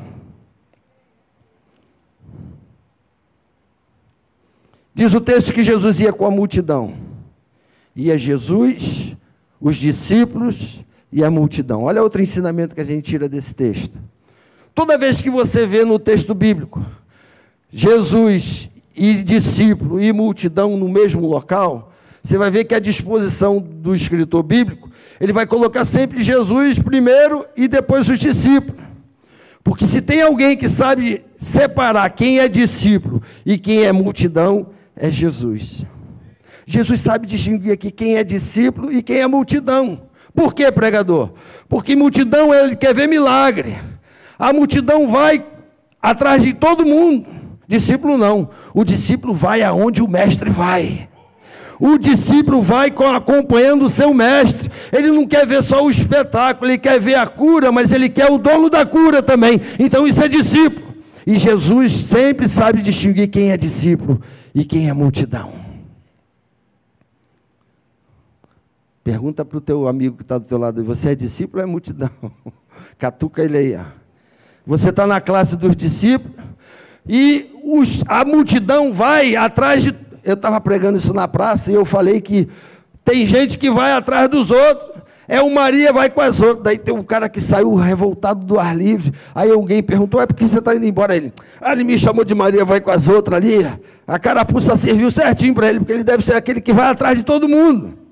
Diz 4.95 5.13
o 5.13 5.21
texto 5.21 5.53
que 5.53 5.65
Jesus 5.65 5.99
ia 5.99 6.13
com 6.13 6.25
a 6.25 6.31
multidão. 6.31 6.95
Ia 7.97 8.17
Jesus, 8.17 9.17
os 9.61 9.77
discípulos 9.77 10.81
e 11.13 11.25
a 11.25 11.31
multidão. 11.31 11.85
Olha 11.85 12.03
outro 12.03 12.23
ensinamento 12.23 12.75
que 12.75 12.81
a 12.81 12.85
gente 12.85 13.11
tira 13.11 13.29
desse 13.29 13.55
texto. 13.55 13.99
Toda 14.75 14.99
vez 14.99 15.21
que 15.21 15.31
você 15.31 15.67
vê 15.67 15.85
no 15.85 15.99
texto 15.99 16.35
bíblico 16.35 16.85
Jesus 17.73 18.71
e 18.95 19.23
discípulo 19.23 20.01
e 20.01 20.13
multidão 20.13 20.77
no 20.77 20.89
mesmo 20.89 21.27
local, 21.27 21.93
você 22.25 22.39
vai 22.39 22.51
ver 22.51 22.65
que 22.65 22.75
a 22.75 22.79
disposição 22.79 23.59
do 23.59 23.95
escritor 23.95 24.43
bíblico, 24.43 24.91
ele 25.21 25.31
vai 25.31 25.47
colocar 25.47 25.85
sempre 25.85 26.23
Jesus 26.23 26.79
primeiro 26.79 27.45
e 27.55 27.69
depois 27.69 28.09
os 28.09 28.19
discípulos. 28.19 28.83
Porque 29.63 29.87
se 29.87 30.01
tem 30.01 30.23
alguém 30.23 30.57
que 30.57 30.67
sabe 30.67 31.23
separar 31.37 32.09
quem 32.11 32.39
é 32.39 32.49
discípulo 32.49 33.23
e 33.45 33.59
quem 33.59 33.85
é 33.85 33.93
multidão, 33.93 34.69
é 34.97 35.11
Jesus. 35.11 35.85
Jesus 36.67 36.99
sabe 37.01 37.27
distinguir 37.27 37.73
aqui 37.73 37.91
quem 37.91 38.17
é 38.17 38.25
discípulo 38.25 38.91
e 38.91 39.03
quem 39.03 39.19
é 39.19 39.27
multidão. 39.27 40.09
Por 40.35 40.55
que, 40.55 40.73
pregador? 40.73 41.31
Porque 41.69 41.95
multidão 41.95 42.55
ele 42.55 42.75
quer 42.75 42.95
ver 42.95 43.07
milagre. 43.07 43.77
A 44.39 44.51
multidão 44.51 45.09
vai 45.09 45.45
atrás 46.01 46.43
de 46.43 46.55
todo 46.55 46.87
mundo. 46.87 47.27
Discípulo 47.69 48.17
não. 48.17 48.49
O 48.73 48.83
discípulo 48.83 49.35
vai 49.35 49.63
aonde 49.63 50.03
o 50.03 50.09
mestre 50.09 50.49
vai. 50.49 51.09
O 51.81 51.99
discípulo 51.99 52.63
vai 52.63 52.93
acompanhando 53.15 53.85
o 53.85 53.91
seu 53.91 54.15
mestre. 54.15 54.71
Ele 54.93 55.11
não 55.11 55.27
quer 55.27 55.47
ver 55.47 55.63
só 55.63 55.85
o 55.85 55.91
espetáculo, 55.91 56.71
ele 56.71 56.79
quer 56.79 57.01
ver 57.01 57.17
a 57.17 57.27
cura, 57.27 57.73
mas 57.73 57.93
ele 57.93 58.09
quer 58.09 58.31
o 58.31 58.39
dono 58.39 58.71
da 58.71 58.87
cura 58.87 59.23
também. 59.23 59.61
Então 59.79 60.07
isso 60.07 60.23
é 60.23 60.29
discípulo. 60.29 60.95
E 61.27 61.37
Jesus 61.39 61.93
sempre 61.93 62.49
sabe 62.49 62.83
distinguir 62.83 63.29
quem 63.29 63.51
é 63.51 63.57
discípulo 63.57 64.21
e 64.55 64.65
quem 64.65 64.89
é 64.89 64.93
multidão. 64.93 65.53
Pergunta 69.03 69.45
para 69.45 69.59
o 69.59 69.61
teu 69.61 69.87
amigo 69.89 70.17
que 70.17 70.23
está 70.23 70.39
do 70.39 70.47
teu 70.47 70.59
lado: 70.59 70.83
você 70.85 71.11
é 71.11 71.15
discípulo 71.15 71.63
ou 71.63 71.69
é 71.69 71.71
multidão? 71.71 72.11
Catuca 72.99 73.43
ele 73.43 73.59
aí. 73.59 73.79
Você 74.67 74.91
está 74.91 75.07
na 75.07 75.21
classe 75.21 75.57
dos 75.57 75.77
discípulos 75.77 76.35
e 77.07 77.51
os, 77.63 78.03
a 78.07 78.25
multidão 78.25 78.93
vai 78.93 79.37
atrás 79.37 79.83
de 79.83 79.93
eu 80.25 80.35
estava 80.35 80.61
pregando 80.61 80.99
isso 80.99 81.13
na 81.13 81.29
praça 81.29 81.71
e 81.71 81.75
eu 81.75 81.85
falei 81.85 82.21
que 82.21 82.49
tem 83.05 83.27
gente 83.27 83.59
que 83.59 83.71
vai 83.71 83.93
atrás 83.93 84.29
dos 84.29 84.51
outros. 84.51 85.03
É 85.27 85.41
o 85.41 85.51
Maria 85.51 85.93
vai 85.93 86.11
com 86.11 86.21
as 86.21 86.41
outras. 86.41 86.63
Daí 86.63 86.79
tem 86.79 86.95
um 86.95 87.03
cara 87.03 87.29
que 87.29 87.41
saiu 87.41 87.75
revoltado 87.75 88.45
do 88.45 88.59
ar 88.59 88.77
livre. 88.77 89.13
Aí 89.35 89.51
alguém 89.51 89.83
perguntou: 89.83 90.21
é 90.21 90.27
porque 90.27 90.47
você 90.47 90.59
está 90.59 90.75
indo 90.75 90.87
embora? 90.87 91.17
Ele, 91.17 91.33
ah, 91.61 91.73
ele 91.73 91.85
me 91.85 91.99
chamou 91.99 92.25
de 92.25 92.35
Maria 92.35 92.65
vai 92.65 92.81
com 92.81 92.91
as 92.91 93.09
outras 93.09 93.37
ali. 93.37 93.67
A 94.07 94.19
carapuça 94.19 94.77
serviu 94.77 95.11
certinho 95.11 95.55
para 95.55 95.69
ele, 95.69 95.79
porque 95.79 95.93
ele 95.93 96.05
deve 96.05 96.23
ser 96.23 96.35
aquele 96.35 96.61
que 96.61 96.73
vai 96.73 96.89
atrás 96.89 97.17
de 97.17 97.25
todo 97.25 97.49
mundo. 97.49 98.04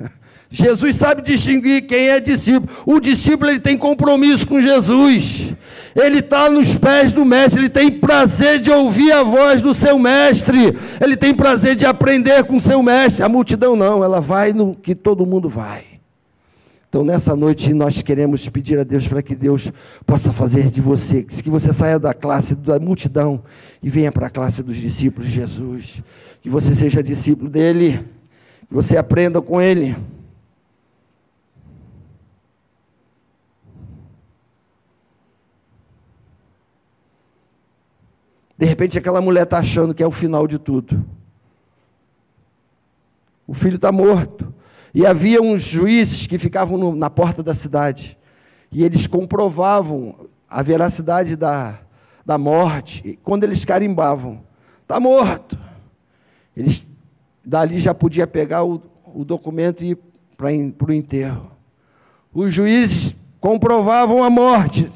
Jesus 0.52 0.96
sabe 0.96 1.22
distinguir 1.22 1.82
quem 1.82 2.08
é 2.08 2.18
discípulo. 2.18 2.68
O 2.84 2.98
discípulo 2.98 3.50
ele 3.50 3.60
tem 3.60 3.78
compromisso 3.78 4.46
com 4.46 4.60
Jesus. 4.60 5.54
Ele 5.94 6.18
está 6.18 6.50
nos 6.50 6.74
pés 6.74 7.12
do 7.12 7.24
mestre. 7.24 7.60
Ele 7.60 7.68
tem 7.68 7.88
prazer 7.90 8.58
de 8.58 8.70
ouvir 8.70 9.12
a 9.12 9.22
voz 9.22 9.60
do 9.60 9.72
seu 9.72 9.96
mestre. 9.96 10.76
Ele 11.00 11.16
tem 11.16 11.32
prazer 11.32 11.76
de 11.76 11.86
aprender 11.86 12.42
com 12.44 12.56
o 12.56 12.60
seu 12.60 12.82
mestre. 12.82 13.22
A 13.22 13.28
multidão 13.28 13.76
não, 13.76 14.02
ela 14.02 14.20
vai 14.20 14.52
no 14.52 14.74
que 14.74 14.94
todo 14.94 15.24
mundo 15.24 15.48
vai. 15.48 15.84
Então, 16.88 17.04
nessa 17.04 17.36
noite, 17.36 17.72
nós 17.72 18.02
queremos 18.02 18.48
pedir 18.48 18.76
a 18.76 18.82
Deus 18.82 19.06
para 19.06 19.22
que 19.22 19.36
Deus 19.36 19.70
possa 20.04 20.32
fazer 20.32 20.68
de 20.68 20.80
você, 20.80 21.22
que 21.22 21.48
você 21.48 21.72
saia 21.72 22.00
da 22.00 22.12
classe 22.12 22.56
da 22.56 22.80
multidão 22.80 23.44
e 23.80 23.88
venha 23.88 24.10
para 24.10 24.26
a 24.26 24.30
classe 24.30 24.60
dos 24.60 24.76
discípulos 24.76 25.28
de 25.28 25.36
Jesus. 25.36 26.02
Que 26.42 26.50
você 26.50 26.74
seja 26.74 27.00
discípulo 27.00 27.48
dele, 27.48 28.04
você 28.70 28.96
aprenda 28.96 29.42
com 29.42 29.60
ele. 29.60 29.96
De 38.56 38.66
repente 38.66 38.98
aquela 38.98 39.20
mulher 39.20 39.44
está 39.44 39.58
achando 39.58 39.94
que 39.94 40.02
é 40.02 40.06
o 40.06 40.10
final 40.10 40.46
de 40.46 40.58
tudo. 40.58 41.04
O 43.46 43.54
filho 43.54 43.76
está 43.76 43.90
morto. 43.90 44.54
E 44.94 45.06
havia 45.06 45.40
uns 45.40 45.62
juízes 45.62 46.26
que 46.26 46.38
ficavam 46.38 46.76
no, 46.76 46.94
na 46.94 47.08
porta 47.08 47.42
da 47.42 47.54
cidade. 47.54 48.18
E 48.70 48.84
eles 48.84 49.06
comprovavam 49.06 50.28
a 50.48 50.62
veracidade 50.62 51.36
da, 51.36 51.80
da 52.24 52.36
morte. 52.36 53.02
E 53.04 53.16
quando 53.16 53.44
eles 53.44 53.64
carimbavam, 53.64 54.44
está 54.82 55.00
morto. 55.00 55.58
Eles 56.56 56.84
dali 57.44 57.80
já 57.80 57.94
podia 57.94 58.26
pegar 58.26 58.64
o, 58.64 58.82
o 59.14 59.24
documento 59.24 59.82
e 59.82 59.90
ir 59.90 59.98
para 60.36 60.48
o 60.48 60.92
enterro. 60.92 61.50
Os 62.32 62.52
juízes 62.52 63.14
comprovavam 63.40 64.22
a 64.22 64.30
morte 64.30 64.90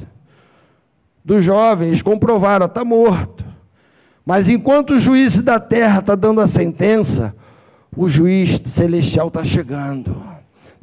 do 1.25 1.41
jovem, 1.41 1.89
eles 1.89 2.03
comprovaram, 2.03 2.67
está 2.67 2.85
morto. 2.85 3.45
Mas 4.25 4.49
enquanto 4.49 4.91
o 4.95 4.99
juiz 4.99 5.41
da 5.41 5.59
terra 5.59 6.01
está 6.01 6.15
dando 6.15 6.41
a 6.41 6.47
sentença, 6.47 7.35
o 7.97 8.09
juiz 8.09 8.61
celestial 8.67 9.29
está 9.29 9.45
chegando. 9.45 10.34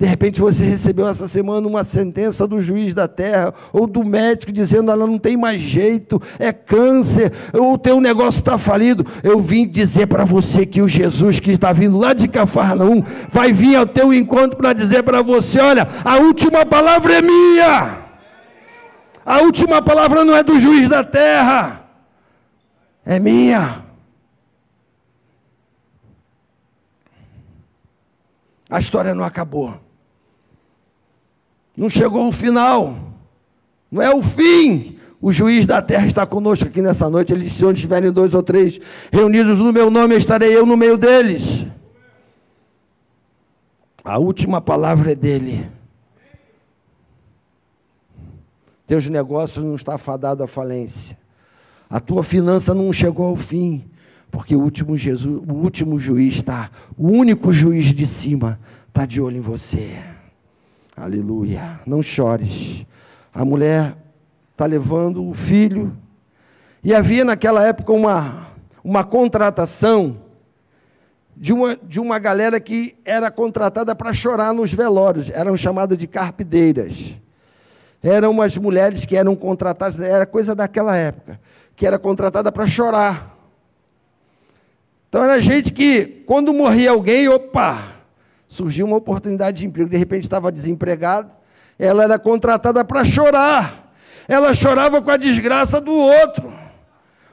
De 0.01 0.07
repente 0.07 0.41
você 0.41 0.63
recebeu 0.63 1.07
essa 1.07 1.27
semana 1.27 1.67
uma 1.67 1.83
sentença 1.83 2.47
do 2.47 2.59
juiz 2.59 2.91
da 2.91 3.07
terra 3.07 3.53
ou 3.71 3.85
do 3.85 4.03
médico 4.03 4.51
dizendo 4.51 4.89
ela 4.89 5.05
não 5.05 5.19
tem 5.19 5.37
mais 5.37 5.61
jeito, 5.61 6.19
é 6.39 6.51
câncer, 6.51 7.31
ou 7.53 7.73
o 7.73 7.77
teu 7.77 8.01
negócio 8.01 8.39
está 8.39 8.57
falido. 8.57 9.05
Eu 9.21 9.39
vim 9.39 9.67
dizer 9.67 10.07
para 10.07 10.25
você 10.25 10.65
que 10.65 10.81
o 10.81 10.89
Jesus 10.89 11.39
que 11.39 11.51
está 11.51 11.71
vindo 11.71 11.99
lá 11.99 12.13
de 12.13 12.27
Cafarnaum 12.27 13.03
vai 13.29 13.53
vir 13.53 13.75
ao 13.75 13.85
teu 13.85 14.11
encontro 14.11 14.57
para 14.57 14.73
dizer 14.73 15.03
para 15.03 15.21
você: 15.21 15.59
olha, 15.59 15.87
a 16.03 16.17
última 16.17 16.65
palavra 16.65 17.19
é 17.19 17.21
minha. 17.21 17.97
A 19.23 19.41
última 19.43 19.83
palavra 19.83 20.25
não 20.25 20.35
é 20.35 20.41
do 20.41 20.57
juiz 20.57 20.89
da 20.89 21.03
terra 21.03 21.85
é 23.05 23.19
minha. 23.19 23.85
A 28.67 28.79
história 28.79 29.13
não 29.13 29.23
acabou. 29.23 29.90
Não 31.81 31.89
chegou 31.89 32.27
o 32.27 32.31
final. 32.31 32.95
Não 33.91 34.03
é 34.03 34.13
o 34.13 34.21
fim. 34.21 34.99
O 35.19 35.33
juiz 35.33 35.65
da 35.65 35.81
terra 35.81 36.05
está 36.05 36.27
conosco 36.27 36.67
aqui 36.67 36.79
nessa 36.79 37.09
noite. 37.09 37.33
Ele 37.33 37.45
disse: 37.45 37.65
onde 37.65 37.79
estiverem 37.79 38.11
dois 38.11 38.35
ou 38.35 38.43
três 38.43 38.79
reunidos 39.11 39.57
no 39.57 39.73
meu 39.73 39.89
nome, 39.89 40.15
estarei 40.15 40.55
eu 40.55 40.63
no 40.63 40.77
meio 40.77 40.95
deles. 40.95 41.65
A 44.03 44.19
última 44.19 44.61
palavra 44.61 45.13
é 45.13 45.15
dele. 45.15 45.71
Teus 48.85 49.09
negócios 49.09 49.65
não 49.65 49.73
estão 49.73 49.97
fadados 49.97 50.43
à 50.43 50.47
falência. 50.47 51.17
A 51.89 51.99
tua 51.99 52.21
finança 52.21 52.75
não 52.75 52.93
chegou 52.93 53.25
ao 53.25 53.35
fim, 53.35 53.85
porque 54.29 54.55
o 54.55 54.61
último, 54.61 54.95
Jesus, 54.95 55.43
o 55.47 55.53
último 55.53 55.97
juiz 55.97 56.35
está, 56.35 56.69
o 56.95 57.07
único 57.07 57.51
juiz 57.51 57.87
de 57.87 58.05
cima 58.05 58.59
está 58.87 59.03
de 59.03 59.19
olho 59.19 59.37
em 59.37 59.41
você. 59.41 60.20
Aleluia. 60.95 61.79
Não 61.85 62.01
chores. 62.01 62.85
A 63.33 63.45
mulher 63.45 63.95
está 64.51 64.65
levando 64.65 65.27
o 65.27 65.33
filho. 65.33 65.95
E 66.83 66.93
havia 66.93 67.23
naquela 67.23 67.65
época 67.65 67.93
uma, 67.93 68.47
uma 68.83 69.03
contratação 69.03 70.17
de 71.35 71.53
uma, 71.53 71.75
de 71.75 71.99
uma 71.99 72.19
galera 72.19 72.59
que 72.59 72.95
era 73.05 73.31
contratada 73.31 73.95
para 73.95 74.13
chorar 74.13 74.53
nos 74.53 74.73
velórios. 74.73 75.29
Eram 75.29 75.55
chamadas 75.57 75.97
de 75.97 76.07
carpideiras. 76.07 77.15
Eram 78.03 78.31
umas 78.31 78.57
mulheres 78.57 79.05
que 79.05 79.15
eram 79.15 79.35
contratadas, 79.35 79.99
era 79.99 80.25
coisa 80.25 80.55
daquela 80.55 80.97
época 80.97 81.39
que 81.81 81.87
era 81.87 81.97
contratada 81.97 82.51
para 82.51 82.67
chorar. 82.67 83.35
Então 85.09 85.23
era 85.23 85.39
gente 85.41 85.71
que, 85.71 86.23
quando 86.27 86.53
morria 86.53 86.91
alguém, 86.91 87.27
opa, 87.27 87.90
surgiu 88.51 88.85
uma 88.85 88.97
oportunidade 88.97 89.59
de 89.59 89.65
emprego, 89.65 89.89
de 89.89 89.95
repente 89.95 90.23
estava 90.23 90.51
desempregado, 90.51 91.31
ela 91.79 92.03
era 92.03 92.19
contratada 92.19 92.83
para 92.83 93.05
chorar. 93.05 93.93
Ela 94.27 94.53
chorava 94.53 95.01
com 95.01 95.09
a 95.09 95.15
desgraça 95.15 95.79
do 95.79 95.93
outro. 95.93 96.53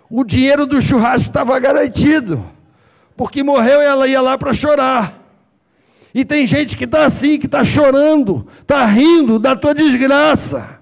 O 0.09 0.23
dinheiro 0.23 0.65
do 0.65 0.81
churrasco 0.81 1.29
estava 1.29 1.59
garantido, 1.59 2.47
porque 3.17 3.43
morreu 3.43 3.83
e 3.83 3.85
ela 3.85 4.07
ia 4.07 4.21
lá 4.21 4.39
para 4.39 4.55
chorar. 4.55 5.21
E 6.15 6.25
tem 6.25 6.47
gente 6.47 6.77
que 6.77 6.85
está 6.85 7.05
assim, 7.05 7.37
que 7.37 7.47
está 7.47 7.65
chorando, 7.65 8.47
está 8.61 8.87
rindo 8.87 9.41
da 9.41 9.57
tua 9.57 9.75
desgraça. 9.75 10.78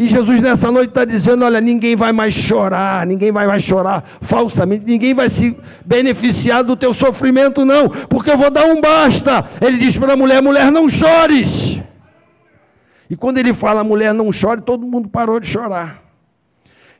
E 0.00 0.08
Jesus 0.08 0.40
nessa 0.40 0.72
noite 0.72 0.88
está 0.88 1.04
dizendo: 1.04 1.44
olha, 1.44 1.60
ninguém 1.60 1.94
vai 1.94 2.10
mais 2.10 2.32
chorar, 2.32 3.06
ninguém 3.06 3.30
vai 3.30 3.46
mais 3.46 3.62
chorar 3.62 4.02
falsamente, 4.22 4.86
ninguém 4.86 5.12
vai 5.12 5.28
se 5.28 5.54
beneficiar 5.84 6.64
do 6.64 6.74
teu 6.74 6.94
sofrimento, 6.94 7.66
não, 7.66 7.86
porque 8.08 8.30
eu 8.30 8.38
vou 8.38 8.50
dar 8.50 8.64
um 8.64 8.80
basta. 8.80 9.44
Ele 9.60 9.76
diz 9.76 9.98
para 9.98 10.14
a 10.14 10.16
mulher: 10.16 10.40
mulher, 10.40 10.72
não 10.72 10.88
chores. 10.88 11.78
E 13.10 13.14
quando 13.14 13.36
ele 13.36 13.52
fala, 13.52 13.84
mulher, 13.84 14.14
não 14.14 14.32
chore, 14.32 14.62
todo 14.62 14.86
mundo 14.86 15.06
parou 15.06 15.38
de 15.38 15.48
chorar. 15.48 16.09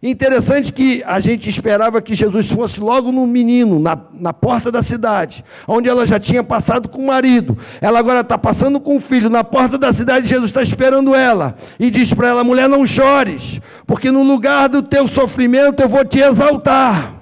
Interessante 0.03 0.73
que 0.73 1.03
a 1.05 1.21
gente 1.21 1.51
esperava 1.51 2.01
que 2.01 2.15
Jesus 2.15 2.51
fosse 2.51 2.81
logo 2.81 3.13
no 3.13 3.27
menino, 3.27 3.79
na, 3.79 3.99
na 4.15 4.33
porta 4.33 4.73
da 4.73 4.83
cidade, 4.83 5.45
onde 5.69 5.91
ela 5.91 6.07
já 6.07 6.19
tinha 6.19 6.43
passado 6.43 6.89
com 6.89 7.03
o 7.03 7.07
marido. 7.07 7.59
Ela 7.83 7.99
agora 7.99 8.21
está 8.21 8.39
passando 8.39 8.81
com 8.81 8.97
o 8.97 9.01
filho, 9.01 9.29
na 9.29 9.45
porta 9.45 9.77
da 9.77 9.93
cidade, 9.93 10.27
Jesus 10.27 10.49
está 10.49 10.63
esperando 10.63 11.15
ela. 11.15 11.55
E 11.79 11.91
diz 11.91 12.15
para 12.15 12.29
ela: 12.29 12.43
mulher, 12.43 12.67
não 12.67 12.87
chores, 12.87 13.61
porque 13.87 14.11
no 14.11 14.23
lugar 14.23 14.71
do 14.71 14.83
teu 14.83 15.07
sofrimento 15.07 15.83
eu 15.83 15.89
vou 15.89 16.03
te 16.03 16.19
exaltar. 16.19 17.17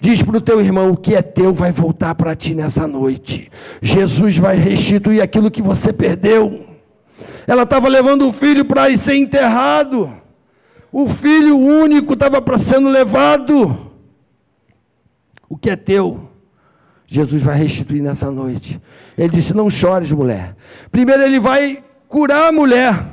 Diz 0.00 0.22
para 0.22 0.36
o 0.36 0.40
teu 0.40 0.60
irmão: 0.60 0.92
o 0.92 0.96
que 0.96 1.16
é 1.16 1.22
teu 1.22 1.52
vai 1.52 1.72
voltar 1.72 2.14
para 2.14 2.36
ti 2.36 2.54
nessa 2.54 2.86
noite. 2.86 3.50
Jesus 3.82 4.38
vai 4.38 4.54
restituir 4.54 5.20
aquilo 5.20 5.50
que 5.50 5.60
você 5.60 5.92
perdeu. 5.92 6.66
Ela 7.48 7.64
estava 7.64 7.88
levando 7.88 8.28
o 8.28 8.32
filho 8.32 8.64
para 8.64 8.88
ir 8.90 8.96
ser 8.96 9.16
enterrado. 9.16 10.24
O 10.92 11.08
filho 11.08 11.56
único 11.58 12.14
estava 12.14 12.42
sendo 12.58 12.88
levado. 12.88 13.92
O 15.48 15.56
que 15.56 15.70
é 15.70 15.76
teu, 15.76 16.28
Jesus 17.06 17.42
vai 17.42 17.56
restituir 17.56 18.02
nessa 18.02 18.30
noite. 18.30 18.80
Ele 19.16 19.28
disse: 19.28 19.54
Não 19.54 19.70
chores, 19.70 20.10
mulher. 20.10 20.56
Primeiro, 20.90 21.22
ele 21.22 21.38
vai 21.38 21.84
curar 22.08 22.48
a 22.48 22.52
mulher. 22.52 23.06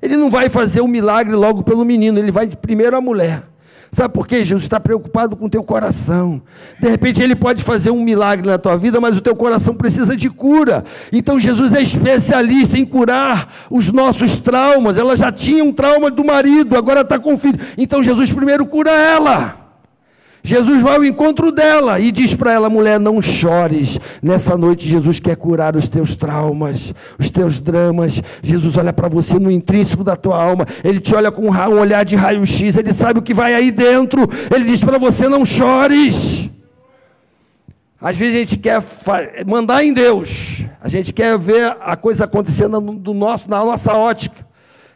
Ele 0.00 0.16
não 0.16 0.30
vai 0.30 0.48
fazer 0.48 0.80
o 0.80 0.84
um 0.84 0.88
milagre 0.88 1.34
logo 1.34 1.62
pelo 1.62 1.84
menino, 1.84 2.18
ele 2.18 2.30
vai 2.30 2.46
primeiro 2.48 2.96
a 2.96 3.00
mulher. 3.00 3.42
Sabe 3.94 4.12
por 4.12 4.26
quê? 4.26 4.42
Jesus 4.42 4.64
está 4.64 4.80
preocupado 4.80 5.36
com 5.36 5.46
o 5.46 5.48
teu 5.48 5.62
coração. 5.62 6.42
De 6.80 6.88
repente 6.88 7.22
ele 7.22 7.36
pode 7.36 7.62
fazer 7.62 7.92
um 7.92 8.02
milagre 8.02 8.44
na 8.44 8.58
tua 8.58 8.76
vida, 8.76 9.00
mas 9.00 9.16
o 9.16 9.20
teu 9.20 9.36
coração 9.36 9.72
precisa 9.72 10.16
de 10.16 10.28
cura. 10.28 10.84
Então 11.12 11.38
Jesus 11.38 11.72
é 11.72 11.80
especialista 11.80 12.76
em 12.76 12.84
curar 12.84 13.66
os 13.70 13.92
nossos 13.92 14.34
traumas. 14.34 14.98
Ela 14.98 15.16
já 15.16 15.30
tinha 15.30 15.62
um 15.62 15.72
trauma 15.72 16.10
do 16.10 16.24
marido, 16.24 16.76
agora 16.76 17.02
está 17.02 17.20
com 17.20 17.34
o 17.34 17.38
filho. 17.38 17.60
Então 17.78 18.02
Jesus 18.02 18.32
primeiro 18.32 18.66
cura 18.66 18.90
ela. 18.90 19.63
Jesus 20.46 20.82
vai 20.82 20.96
ao 20.96 21.04
encontro 21.04 21.50
dela 21.50 21.98
e 21.98 22.12
diz 22.12 22.34
para 22.34 22.52
ela: 22.52 22.68
mulher, 22.68 23.00
não 23.00 23.22
chores. 23.22 23.98
Nessa 24.22 24.58
noite, 24.58 24.86
Jesus 24.86 25.18
quer 25.18 25.36
curar 25.36 25.74
os 25.74 25.88
teus 25.88 26.14
traumas, 26.14 26.92
os 27.18 27.30
teus 27.30 27.58
dramas. 27.58 28.22
Jesus 28.42 28.76
olha 28.76 28.92
para 28.92 29.08
você 29.08 29.38
no 29.38 29.50
intrínseco 29.50 30.04
da 30.04 30.16
tua 30.16 30.36
alma. 30.36 30.66
Ele 30.84 31.00
te 31.00 31.14
olha 31.14 31.32
com 31.32 31.48
um 31.48 31.78
olhar 31.80 32.04
de 32.04 32.14
raio-x. 32.14 32.76
Ele 32.76 32.92
sabe 32.92 33.20
o 33.20 33.22
que 33.22 33.32
vai 33.32 33.54
aí 33.54 33.70
dentro. 33.70 34.28
Ele 34.54 34.66
diz 34.66 34.84
para 34.84 34.98
você: 34.98 35.30
não 35.30 35.46
chores. 35.46 36.50
Às 37.98 38.18
vezes 38.18 38.34
a 38.34 38.38
gente 38.40 38.58
quer 38.58 38.82
mandar 39.46 39.82
em 39.82 39.94
Deus, 39.94 40.62
a 40.78 40.90
gente 40.90 41.10
quer 41.10 41.38
ver 41.38 41.74
a 41.80 41.96
coisa 41.96 42.24
acontecendo 42.24 42.78
do 42.98 43.14
nosso, 43.14 43.48
na 43.48 43.64
nossa 43.64 43.94
ótica. 43.94 44.46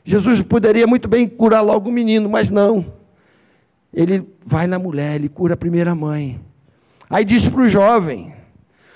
Jesus 0.04 0.42
poderia 0.42 0.86
muito 0.86 1.08
bem 1.08 1.26
curar 1.26 1.62
logo 1.62 1.88
o 1.88 1.92
menino, 1.92 2.28
mas 2.28 2.50
não. 2.50 2.97
Ele 3.92 4.26
vai 4.44 4.66
na 4.66 4.78
mulher, 4.78 5.14
ele 5.14 5.28
cura 5.28 5.54
a 5.54 5.56
primeira 5.56 5.94
mãe. 5.94 6.40
Aí 7.08 7.24
diz 7.24 7.48
para 7.48 7.62
o 7.62 7.68
jovem: 7.68 8.32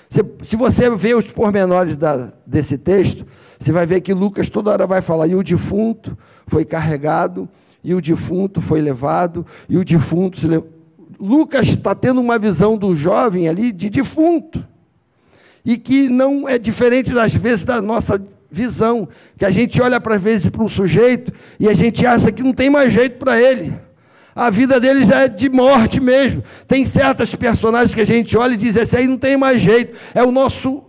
se, 0.09 0.23
se, 0.43 0.55
você 0.55 0.89
vê 0.91 1.15
os 1.15 1.31
pormenores 1.31 1.95
da, 1.95 2.31
desse 2.45 2.77
texto, 2.77 3.25
você 3.59 3.71
vai 3.71 3.85
ver 3.85 4.01
que 4.01 4.13
Lucas 4.13 4.49
toda 4.49 4.71
hora 4.71 4.85
vai 4.85 5.01
falar: 5.01 5.27
e 5.27 5.35
o 5.35 5.43
defunto 5.43 6.17
foi 6.45 6.63
carregado, 6.63 7.49
e 7.83 7.93
o 7.93 8.01
defunto 8.01 8.61
foi 8.61 8.81
levado, 8.81 9.45
e 9.67 9.77
o 9.77 9.83
defunto 9.83 10.39
se 10.39 10.47
levou. 10.47 10.69
Lucas 11.19 11.69
está 11.69 11.95
tendo 11.95 12.19
uma 12.19 12.37
visão 12.37 12.77
do 12.77 12.95
jovem 12.95 13.47
ali 13.47 13.71
de 13.71 13.89
defunto. 13.89 14.65
E 15.63 15.77
que 15.77 16.09
não 16.09 16.49
é 16.49 16.57
diferente 16.57 17.13
das 17.13 17.33
vezes 17.33 17.63
da 17.63 17.81
nossa 17.81 18.21
visão, 18.51 19.07
que 19.37 19.45
a 19.45 19.49
gente 19.49 19.81
olha 19.81 20.01
para 20.01 20.17
vezes 20.17 20.49
para 20.49 20.61
um 20.61 20.67
sujeito 20.67 21.31
e 21.57 21.69
a 21.69 21.73
gente 21.73 22.05
acha 22.05 22.31
que 22.31 22.43
não 22.43 22.51
tem 22.51 22.69
mais 22.69 22.91
jeito 22.91 23.17
para 23.17 23.41
ele 23.41 23.73
a 24.35 24.49
vida 24.49 24.79
deles 24.79 25.09
é 25.09 25.27
de 25.27 25.49
morte 25.49 25.99
mesmo. 25.99 26.43
Tem 26.67 26.85
certas 26.85 27.33
personagens 27.35 27.93
que 27.93 28.01
a 28.01 28.05
gente 28.05 28.37
olha 28.37 28.53
e 28.53 28.57
diz: 28.57 28.75
esse 28.75 28.97
aí 28.97 29.07
não 29.07 29.17
tem 29.17 29.37
mais 29.37 29.61
jeito. 29.61 29.97
É 30.13 30.23
o 30.23 30.31
nosso 30.31 30.83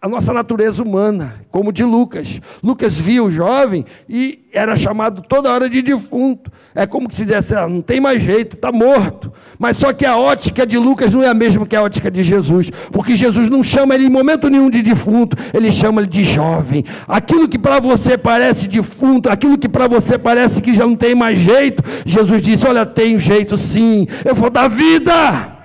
a 0.00 0.08
nossa 0.08 0.32
natureza 0.32 0.80
humana, 0.80 1.34
como 1.50 1.72
de 1.72 1.82
Lucas. 1.82 2.40
Lucas 2.62 2.96
via 2.96 3.22
o 3.22 3.32
jovem 3.32 3.84
e 4.08 4.46
era 4.52 4.76
chamado 4.76 5.22
toda 5.22 5.50
hora 5.50 5.68
de 5.68 5.82
defunto. 5.82 6.52
É 6.72 6.86
como 6.86 7.12
se 7.12 7.24
dissesse, 7.24 7.56
ah, 7.56 7.66
não 7.66 7.82
tem 7.82 7.98
mais 7.98 8.22
jeito, 8.22 8.54
está 8.54 8.70
morto. 8.70 9.32
Mas 9.58 9.76
só 9.76 9.92
que 9.92 10.06
a 10.06 10.16
ótica 10.16 10.64
de 10.64 10.78
Lucas 10.78 11.12
não 11.12 11.20
é 11.20 11.26
a 11.26 11.34
mesma 11.34 11.66
que 11.66 11.74
a 11.74 11.82
ótica 11.82 12.08
de 12.12 12.22
Jesus, 12.22 12.70
porque 12.92 13.16
Jesus 13.16 13.48
não 13.48 13.64
chama 13.64 13.96
ele 13.96 14.06
em 14.06 14.10
momento 14.10 14.48
nenhum 14.48 14.70
de 14.70 14.82
defunto, 14.82 15.36
ele 15.52 15.72
chama 15.72 16.00
ele 16.00 16.08
de 16.08 16.22
jovem. 16.22 16.84
Aquilo 17.08 17.48
que 17.48 17.58
para 17.58 17.80
você 17.80 18.16
parece 18.16 18.68
defunto, 18.68 19.28
aquilo 19.28 19.58
que 19.58 19.68
para 19.68 19.88
você 19.88 20.16
parece 20.16 20.62
que 20.62 20.74
já 20.74 20.86
não 20.86 20.94
tem 20.94 21.12
mais 21.12 21.40
jeito, 21.40 21.82
Jesus 22.06 22.40
disse: 22.40 22.64
Olha, 22.68 22.86
tem 22.86 23.18
jeito 23.18 23.56
sim, 23.56 24.06
eu 24.24 24.34
vou 24.34 24.48
dar 24.48 24.68
vida. 24.68 25.58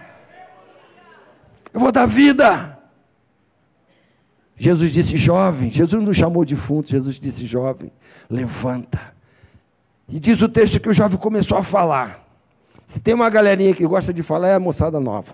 Eu 1.72 1.80
vou 1.80 1.92
dar 1.92 2.08
vida. 2.08 2.73
Jesus 4.56 4.92
disse: 4.92 5.18
jovem, 5.18 5.72
Jesus 5.72 6.04
não 6.04 6.14
chamou 6.14 6.46
de 6.46 6.56
defunto, 6.56 6.90
Jesus 6.90 7.20
disse: 7.20 7.46
jovem, 7.46 7.92
levanta. 8.30 9.14
E 10.08 10.20
diz 10.20 10.42
o 10.42 10.50
texto 10.50 10.80
que 10.80 10.90
o 10.90 10.94
jovem 10.94 11.18
começou 11.18 11.58
a 11.58 11.64
falar. 11.64 12.28
Se 12.86 13.00
tem 13.00 13.14
uma 13.14 13.30
galerinha 13.30 13.74
que 13.74 13.86
gosta 13.86 14.14
de 14.14 14.22
falar, 14.22 14.50
é 14.50 14.56
a 14.56 14.60
moçada 14.60 15.00
nova. 15.00 15.34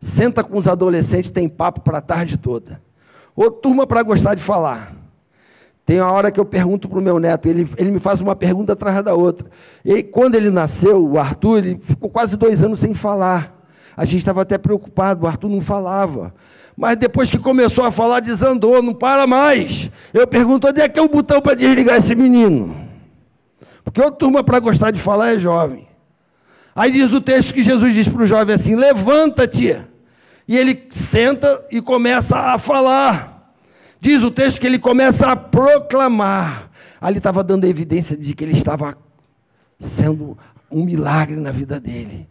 Senta 0.00 0.44
com 0.44 0.58
os 0.58 0.68
adolescentes, 0.68 1.30
tem 1.30 1.48
papo 1.48 1.80
para 1.80 1.98
a 1.98 2.02
tarde 2.02 2.36
toda. 2.36 2.80
Ou 3.34 3.50
turma 3.50 3.86
para 3.86 4.02
gostar 4.02 4.34
de 4.34 4.42
falar. 4.42 4.94
Tem 5.84 6.00
uma 6.00 6.12
hora 6.12 6.30
que 6.30 6.38
eu 6.38 6.44
pergunto 6.44 6.88
para 6.88 6.98
o 6.98 7.02
meu 7.02 7.18
neto, 7.18 7.46
ele, 7.46 7.68
ele 7.76 7.90
me 7.90 7.98
faz 7.98 8.20
uma 8.20 8.36
pergunta 8.36 8.74
atrás 8.74 9.02
da 9.02 9.14
outra. 9.14 9.50
E 9.84 10.02
quando 10.02 10.36
ele 10.36 10.48
nasceu, 10.48 11.04
o 11.04 11.18
Arthur, 11.18 11.58
ele 11.58 11.80
ficou 11.82 12.08
quase 12.08 12.36
dois 12.36 12.62
anos 12.62 12.78
sem 12.78 12.94
falar. 12.94 13.58
A 13.96 14.04
gente 14.04 14.18
estava 14.18 14.42
até 14.42 14.56
preocupado, 14.56 15.24
o 15.24 15.28
Arthur 15.28 15.48
não 15.48 15.60
falava. 15.60 16.32
Mas 16.80 16.96
depois 16.96 17.30
que 17.30 17.36
começou 17.36 17.84
a 17.84 17.90
falar, 17.90 18.20
desandou, 18.20 18.82
não 18.82 18.94
para 18.94 19.26
mais. 19.26 19.90
Eu 20.14 20.26
pergunto: 20.26 20.66
onde 20.66 20.80
é 20.80 20.88
que 20.88 20.98
é 20.98 21.02
o 21.02 21.10
botão 21.10 21.38
para 21.38 21.54
desligar 21.54 21.98
esse 21.98 22.14
menino? 22.14 22.74
Porque 23.84 24.00
outra 24.00 24.16
turma 24.16 24.42
para 24.42 24.58
gostar 24.60 24.90
de 24.90 24.98
falar 24.98 25.34
é 25.34 25.38
jovem. 25.38 25.86
Aí 26.74 26.90
diz 26.90 27.12
o 27.12 27.20
texto 27.20 27.52
que 27.52 27.62
Jesus 27.62 27.94
diz 27.94 28.08
para 28.08 28.22
o 28.22 28.24
jovem 28.24 28.54
assim: 28.54 28.76
levanta-te. 28.76 29.76
E 30.48 30.56
ele 30.56 30.88
senta 30.90 31.62
e 31.70 31.82
começa 31.82 32.38
a 32.38 32.58
falar. 32.58 33.52
Diz 34.00 34.22
o 34.22 34.30
texto 34.30 34.58
que 34.58 34.66
ele 34.66 34.78
começa 34.78 35.30
a 35.30 35.36
proclamar. 35.36 36.70
Ali 36.98 37.18
estava 37.18 37.44
dando 37.44 37.66
evidência 37.66 38.16
de 38.16 38.34
que 38.34 38.42
ele 38.42 38.54
estava 38.54 38.96
sendo 39.78 40.38
um 40.70 40.82
milagre 40.82 41.36
na 41.36 41.52
vida 41.52 41.78
dele 41.78 42.26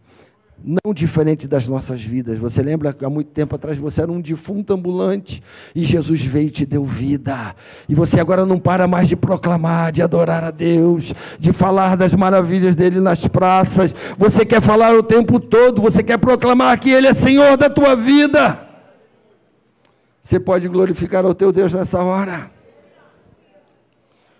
não 0.64 0.92
diferente 0.92 1.48
das 1.48 1.66
nossas 1.66 2.02
vidas. 2.02 2.38
Você 2.38 2.62
lembra 2.62 2.92
que 2.92 3.04
há 3.04 3.10
muito 3.10 3.30
tempo 3.30 3.54
atrás 3.54 3.78
você 3.78 4.02
era 4.02 4.12
um 4.12 4.20
defunto 4.20 4.72
ambulante 4.72 5.42
e 5.74 5.82
Jesus 5.82 6.22
veio 6.22 6.48
e 6.48 6.50
te 6.50 6.66
deu 6.66 6.84
vida. 6.84 7.54
E 7.88 7.94
você 7.94 8.20
agora 8.20 8.44
não 8.44 8.58
para 8.58 8.86
mais 8.86 9.08
de 9.08 9.16
proclamar, 9.16 9.92
de 9.92 10.02
adorar 10.02 10.44
a 10.44 10.50
Deus, 10.50 11.14
de 11.38 11.52
falar 11.52 11.96
das 11.96 12.14
maravilhas 12.14 12.76
dele 12.76 13.00
nas 13.00 13.26
praças. 13.26 13.94
Você 14.18 14.44
quer 14.44 14.60
falar 14.60 14.94
o 14.94 15.02
tempo 15.02 15.40
todo, 15.40 15.80
você 15.80 16.02
quer 16.02 16.18
proclamar 16.18 16.78
que 16.78 16.90
ele 16.90 17.06
é 17.06 17.14
Senhor 17.14 17.56
da 17.56 17.70
tua 17.70 17.96
vida. 17.96 18.68
Você 20.22 20.38
pode 20.38 20.68
glorificar 20.68 21.24
o 21.24 21.34
teu 21.34 21.50
Deus 21.50 21.72
nessa 21.72 22.02
hora. 22.02 22.50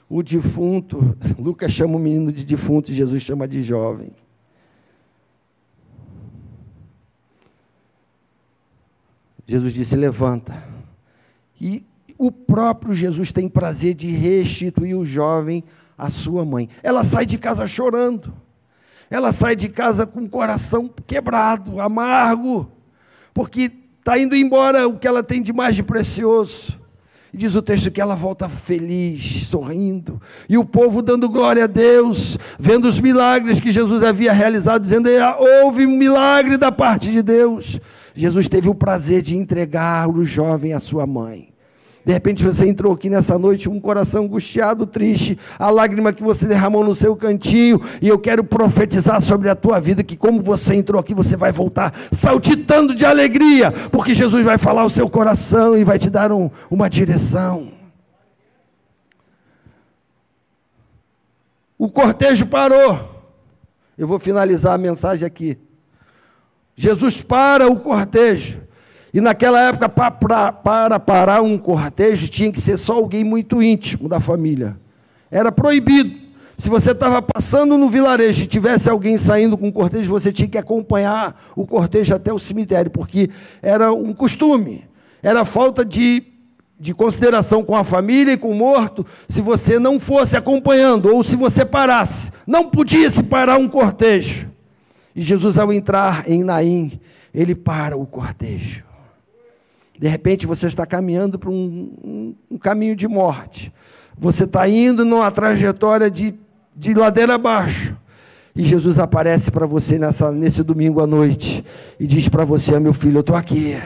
O 0.08 0.22
defunto, 0.22 1.16
Lucas 1.38 1.72
chama 1.72 1.96
o 1.96 1.98
menino 1.98 2.30
de 2.30 2.44
defunto 2.44 2.90
e 2.90 2.94
Jesus 2.94 3.22
chama 3.22 3.48
de 3.48 3.62
jovem. 3.62 4.12
Jesus 9.50 9.74
disse: 9.74 9.96
Levanta. 9.96 10.62
E 11.60 11.84
o 12.16 12.30
próprio 12.30 12.94
Jesus 12.94 13.32
tem 13.32 13.48
prazer 13.48 13.94
de 13.94 14.06
restituir 14.06 14.96
o 14.96 15.04
jovem 15.04 15.64
à 15.98 16.08
sua 16.08 16.44
mãe. 16.44 16.68
Ela 16.84 17.02
sai 17.02 17.26
de 17.26 17.36
casa 17.36 17.66
chorando. 17.66 18.32
Ela 19.10 19.32
sai 19.32 19.56
de 19.56 19.68
casa 19.68 20.06
com 20.06 20.20
o 20.20 20.28
coração 20.28 20.88
quebrado, 21.04 21.80
amargo, 21.80 22.70
porque 23.34 23.72
está 23.98 24.16
indo 24.16 24.36
embora 24.36 24.86
o 24.86 24.96
que 24.96 25.08
ela 25.08 25.20
tem 25.20 25.42
de 25.42 25.52
mais 25.52 25.74
de 25.74 25.82
precioso. 25.82 26.78
E 27.34 27.36
diz 27.36 27.56
o 27.56 27.62
texto 27.62 27.90
que 27.90 28.00
ela 28.00 28.14
volta 28.14 28.48
feliz, 28.48 29.48
sorrindo, 29.48 30.22
e 30.48 30.56
o 30.56 30.64
povo 30.64 31.02
dando 31.02 31.28
glória 31.28 31.64
a 31.64 31.66
Deus, 31.66 32.38
vendo 32.56 32.84
os 32.84 33.00
milagres 33.00 33.58
que 33.58 33.72
Jesus 33.72 34.04
havia 34.04 34.32
realizado, 34.32 34.82
dizendo: 34.82 35.08
houve 35.64 35.86
um 35.86 35.96
milagre 35.96 36.56
da 36.56 36.70
parte 36.70 37.10
de 37.10 37.20
Deus. 37.20 37.80
Jesus 38.14 38.48
teve 38.48 38.68
o 38.68 38.74
prazer 38.74 39.22
de 39.22 39.36
entregar 39.36 40.08
o 40.08 40.24
jovem 40.24 40.72
à 40.72 40.80
sua 40.80 41.06
mãe. 41.06 41.50
De 42.04 42.12
repente 42.12 42.42
você 42.42 42.66
entrou 42.66 42.94
aqui 42.94 43.10
nessa 43.10 43.38
noite 43.38 43.68
com 43.68 43.76
um 43.76 43.80
coração 43.80 44.24
angustiado, 44.24 44.86
triste, 44.86 45.38
a 45.58 45.68
lágrima 45.70 46.12
que 46.12 46.22
você 46.22 46.46
derramou 46.46 46.82
no 46.82 46.94
seu 46.94 47.14
cantinho, 47.14 47.80
e 48.00 48.08
eu 48.08 48.18
quero 48.18 48.42
profetizar 48.42 49.20
sobre 49.20 49.50
a 49.50 49.54
tua 49.54 49.78
vida 49.78 50.02
que 50.02 50.16
como 50.16 50.42
você 50.42 50.74
entrou 50.74 50.98
aqui, 50.98 51.14
você 51.14 51.36
vai 51.36 51.52
voltar 51.52 51.94
saltitando 52.10 52.94
de 52.94 53.04
alegria, 53.04 53.70
porque 53.92 54.14
Jesus 54.14 54.44
vai 54.44 54.56
falar 54.56 54.84
o 54.84 54.90
seu 54.90 55.08
coração 55.10 55.76
e 55.76 55.84
vai 55.84 55.98
te 55.98 56.08
dar 56.08 56.32
um, 56.32 56.50
uma 56.70 56.88
direção. 56.88 57.70
O 61.78 61.88
cortejo 61.88 62.46
parou. 62.46 63.08
Eu 63.96 64.06
vou 64.06 64.18
finalizar 64.18 64.74
a 64.74 64.78
mensagem 64.78 65.26
aqui. 65.26 65.58
Jesus 66.80 67.20
para 67.20 67.68
o 67.68 67.76
cortejo. 67.76 68.62
E 69.12 69.20
naquela 69.20 69.60
época, 69.68 69.86
para, 69.86 70.10
para, 70.10 70.50
para 70.50 70.98
parar 70.98 71.42
um 71.42 71.58
cortejo, 71.58 72.26
tinha 72.26 72.50
que 72.50 72.58
ser 72.58 72.78
só 72.78 72.94
alguém 72.94 73.22
muito 73.22 73.62
íntimo 73.62 74.08
da 74.08 74.18
família. 74.18 74.78
Era 75.30 75.52
proibido. 75.52 76.10
Se 76.56 76.70
você 76.70 76.92
estava 76.92 77.20
passando 77.20 77.76
no 77.76 77.90
vilarejo 77.90 78.44
e 78.44 78.46
tivesse 78.46 78.88
alguém 78.88 79.18
saindo 79.18 79.58
com 79.58 79.68
um 79.68 79.72
cortejo, 79.72 80.08
você 80.08 80.32
tinha 80.32 80.48
que 80.48 80.56
acompanhar 80.56 81.52
o 81.54 81.66
cortejo 81.66 82.14
até 82.14 82.32
o 82.32 82.38
cemitério, 82.38 82.90
porque 82.90 83.28
era 83.60 83.92
um 83.92 84.14
costume. 84.14 84.88
Era 85.22 85.44
falta 85.44 85.84
de, 85.84 86.22
de 86.78 86.94
consideração 86.94 87.62
com 87.62 87.76
a 87.76 87.84
família 87.84 88.32
e 88.32 88.38
com 88.38 88.48
o 88.48 88.54
morto 88.54 89.04
se 89.28 89.42
você 89.42 89.78
não 89.78 90.00
fosse 90.00 90.34
acompanhando 90.34 91.14
ou 91.14 91.22
se 91.22 91.36
você 91.36 91.62
parasse. 91.62 92.32
Não 92.46 92.70
podia 92.70 93.10
se 93.10 93.22
parar 93.22 93.58
um 93.58 93.68
cortejo. 93.68 94.49
E 95.14 95.22
Jesus, 95.22 95.58
ao 95.58 95.72
entrar 95.72 96.28
em 96.28 96.44
Naim, 96.44 97.00
ele 97.34 97.54
para 97.54 97.96
o 97.96 98.06
cortejo. 98.06 98.84
De 99.98 100.08
repente 100.08 100.46
você 100.46 100.66
está 100.66 100.86
caminhando 100.86 101.38
para 101.38 101.50
um, 101.50 101.92
um, 102.02 102.34
um 102.52 102.58
caminho 102.58 102.96
de 102.96 103.06
morte. 103.06 103.72
Você 104.16 104.44
está 104.44 104.68
indo 104.68 105.04
numa 105.04 105.30
trajetória 105.30 106.10
de, 106.10 106.34
de 106.74 106.94
ladeira 106.94 107.34
abaixo. 107.34 107.96
E 108.54 108.64
Jesus 108.64 108.98
aparece 108.98 109.50
para 109.50 109.66
você 109.66 109.98
nessa, 109.98 110.32
nesse 110.32 110.62
domingo 110.62 111.00
à 111.00 111.06
noite 111.06 111.64
e 111.98 112.06
diz 112.06 112.28
para 112.28 112.44
você: 112.44 112.78
Meu 112.80 112.92
filho, 112.92 113.18
eu 113.18 113.20
estou 113.20 113.36
aqui. 113.36 113.76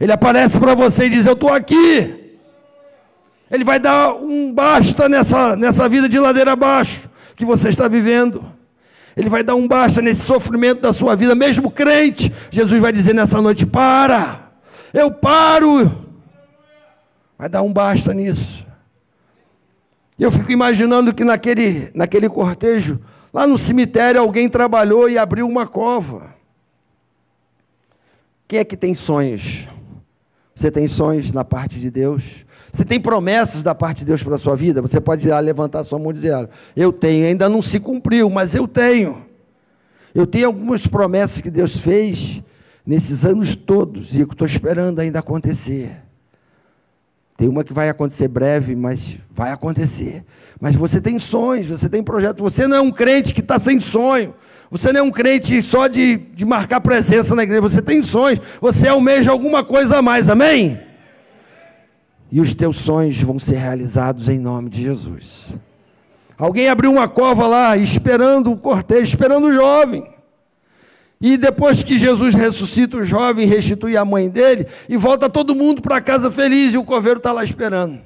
Ele 0.00 0.12
aparece 0.12 0.58
para 0.58 0.74
você 0.74 1.06
e 1.06 1.10
diz: 1.10 1.26
Eu 1.26 1.34
estou 1.34 1.52
aqui. 1.52 2.36
Ele 3.50 3.64
vai 3.64 3.78
dar 3.78 4.14
um 4.14 4.52
basta 4.52 5.08
nessa, 5.08 5.56
nessa 5.56 5.88
vida 5.88 6.08
de 6.08 6.18
ladeira 6.18 6.52
abaixo 6.52 7.08
que 7.36 7.44
você 7.44 7.68
está 7.68 7.88
vivendo. 7.88 8.44
Ele 9.18 9.28
vai 9.28 9.42
dar 9.42 9.56
um 9.56 9.66
basta 9.66 10.00
nesse 10.00 10.20
sofrimento 10.20 10.80
da 10.80 10.92
sua 10.92 11.16
vida, 11.16 11.34
mesmo 11.34 11.72
crente. 11.72 12.32
Jesus 12.52 12.80
vai 12.80 12.92
dizer 12.92 13.12
nessa 13.12 13.42
noite: 13.42 13.66
Para 13.66 14.48
eu 14.94 15.10
paro. 15.10 16.06
Vai 17.36 17.48
dar 17.48 17.62
um 17.62 17.72
basta 17.72 18.14
nisso. 18.14 18.64
Eu 20.16 20.30
fico 20.30 20.52
imaginando 20.52 21.12
que 21.12 21.24
naquele, 21.24 21.90
naquele 21.94 22.28
cortejo, 22.28 23.00
lá 23.32 23.44
no 23.44 23.58
cemitério, 23.58 24.20
alguém 24.20 24.48
trabalhou 24.48 25.10
e 25.10 25.18
abriu 25.18 25.48
uma 25.48 25.66
cova. 25.66 26.34
Quem 28.46 28.60
é 28.60 28.64
que 28.64 28.76
tem 28.76 28.94
sonhos? 28.94 29.68
Você 30.54 30.70
tem 30.70 30.86
sonhos 30.86 31.32
na 31.32 31.44
parte 31.44 31.80
de 31.80 31.90
Deus? 31.90 32.46
Você 32.72 32.84
tem 32.84 33.00
promessas 33.00 33.62
da 33.62 33.74
parte 33.74 34.00
de 34.00 34.06
Deus 34.06 34.22
para 34.22 34.36
a 34.36 34.38
sua 34.38 34.56
vida? 34.56 34.82
Você 34.82 35.00
pode 35.00 35.28
levantar 35.28 35.84
sua 35.84 35.98
mão 35.98 36.10
e 36.10 36.14
dizer: 36.14 36.48
Eu 36.76 36.92
tenho, 36.92 37.26
ainda 37.26 37.48
não 37.48 37.62
se 37.62 37.80
cumpriu, 37.80 38.28
mas 38.28 38.54
eu 38.54 38.68
tenho. 38.68 39.24
Eu 40.14 40.26
tenho 40.26 40.46
algumas 40.46 40.86
promessas 40.86 41.40
que 41.40 41.50
Deus 41.50 41.78
fez 41.78 42.42
nesses 42.84 43.24
anos 43.24 43.54
todos, 43.54 44.14
e 44.14 44.20
eu 44.20 44.26
estou 44.30 44.46
esperando 44.46 44.98
ainda 44.98 45.18
acontecer. 45.18 45.96
Tem 47.36 47.48
uma 47.48 47.62
que 47.62 47.72
vai 47.72 47.88
acontecer 47.88 48.26
breve, 48.26 48.74
mas 48.74 49.16
vai 49.30 49.52
acontecer. 49.52 50.24
Mas 50.60 50.74
você 50.74 51.00
tem 51.00 51.20
sonhos, 51.20 51.68
você 51.68 51.88
tem 51.88 52.02
projetos. 52.02 52.42
Você 52.42 52.66
não 52.66 52.76
é 52.76 52.80
um 52.80 52.90
crente 52.90 53.32
que 53.32 53.40
está 53.40 53.60
sem 53.60 53.78
sonho. 53.78 54.34
Você 54.70 54.92
não 54.92 55.00
é 55.00 55.02
um 55.04 55.10
crente 55.10 55.62
só 55.62 55.86
de, 55.86 56.16
de 56.16 56.44
marcar 56.44 56.80
presença 56.80 57.36
na 57.36 57.44
igreja. 57.44 57.60
Você 57.60 57.80
tem 57.80 58.02
sonhos. 58.02 58.40
Você 58.60 58.88
almeja 58.88 59.30
alguma 59.30 59.64
coisa 59.64 59.98
a 59.98 60.02
mais. 60.02 60.28
Amém? 60.28 60.80
E 62.30 62.40
os 62.40 62.52
teus 62.52 62.76
sonhos 62.76 63.20
vão 63.20 63.38
ser 63.38 63.56
realizados 63.56 64.28
em 64.28 64.38
nome 64.38 64.68
de 64.68 64.82
Jesus. 64.82 65.46
Alguém 66.36 66.68
abriu 66.68 66.92
uma 66.92 67.08
cova 67.08 67.46
lá, 67.46 67.76
esperando 67.76 68.52
o 68.52 68.56
cortejo, 68.56 69.02
esperando 69.02 69.48
o 69.48 69.52
jovem. 69.52 70.06
E 71.20 71.36
depois 71.36 71.82
que 71.82 71.98
Jesus 71.98 72.34
ressuscita 72.34 72.98
o 72.98 73.04
jovem, 73.04 73.46
restitui 73.46 73.96
a 73.96 74.04
mãe 74.04 74.28
dele, 74.28 74.66
e 74.88 74.96
volta 74.96 75.28
todo 75.28 75.54
mundo 75.54 75.82
para 75.82 76.00
casa 76.00 76.30
feliz, 76.30 76.74
e 76.74 76.78
o 76.78 76.84
coveiro 76.84 77.18
está 77.18 77.32
lá 77.32 77.42
esperando. 77.42 77.98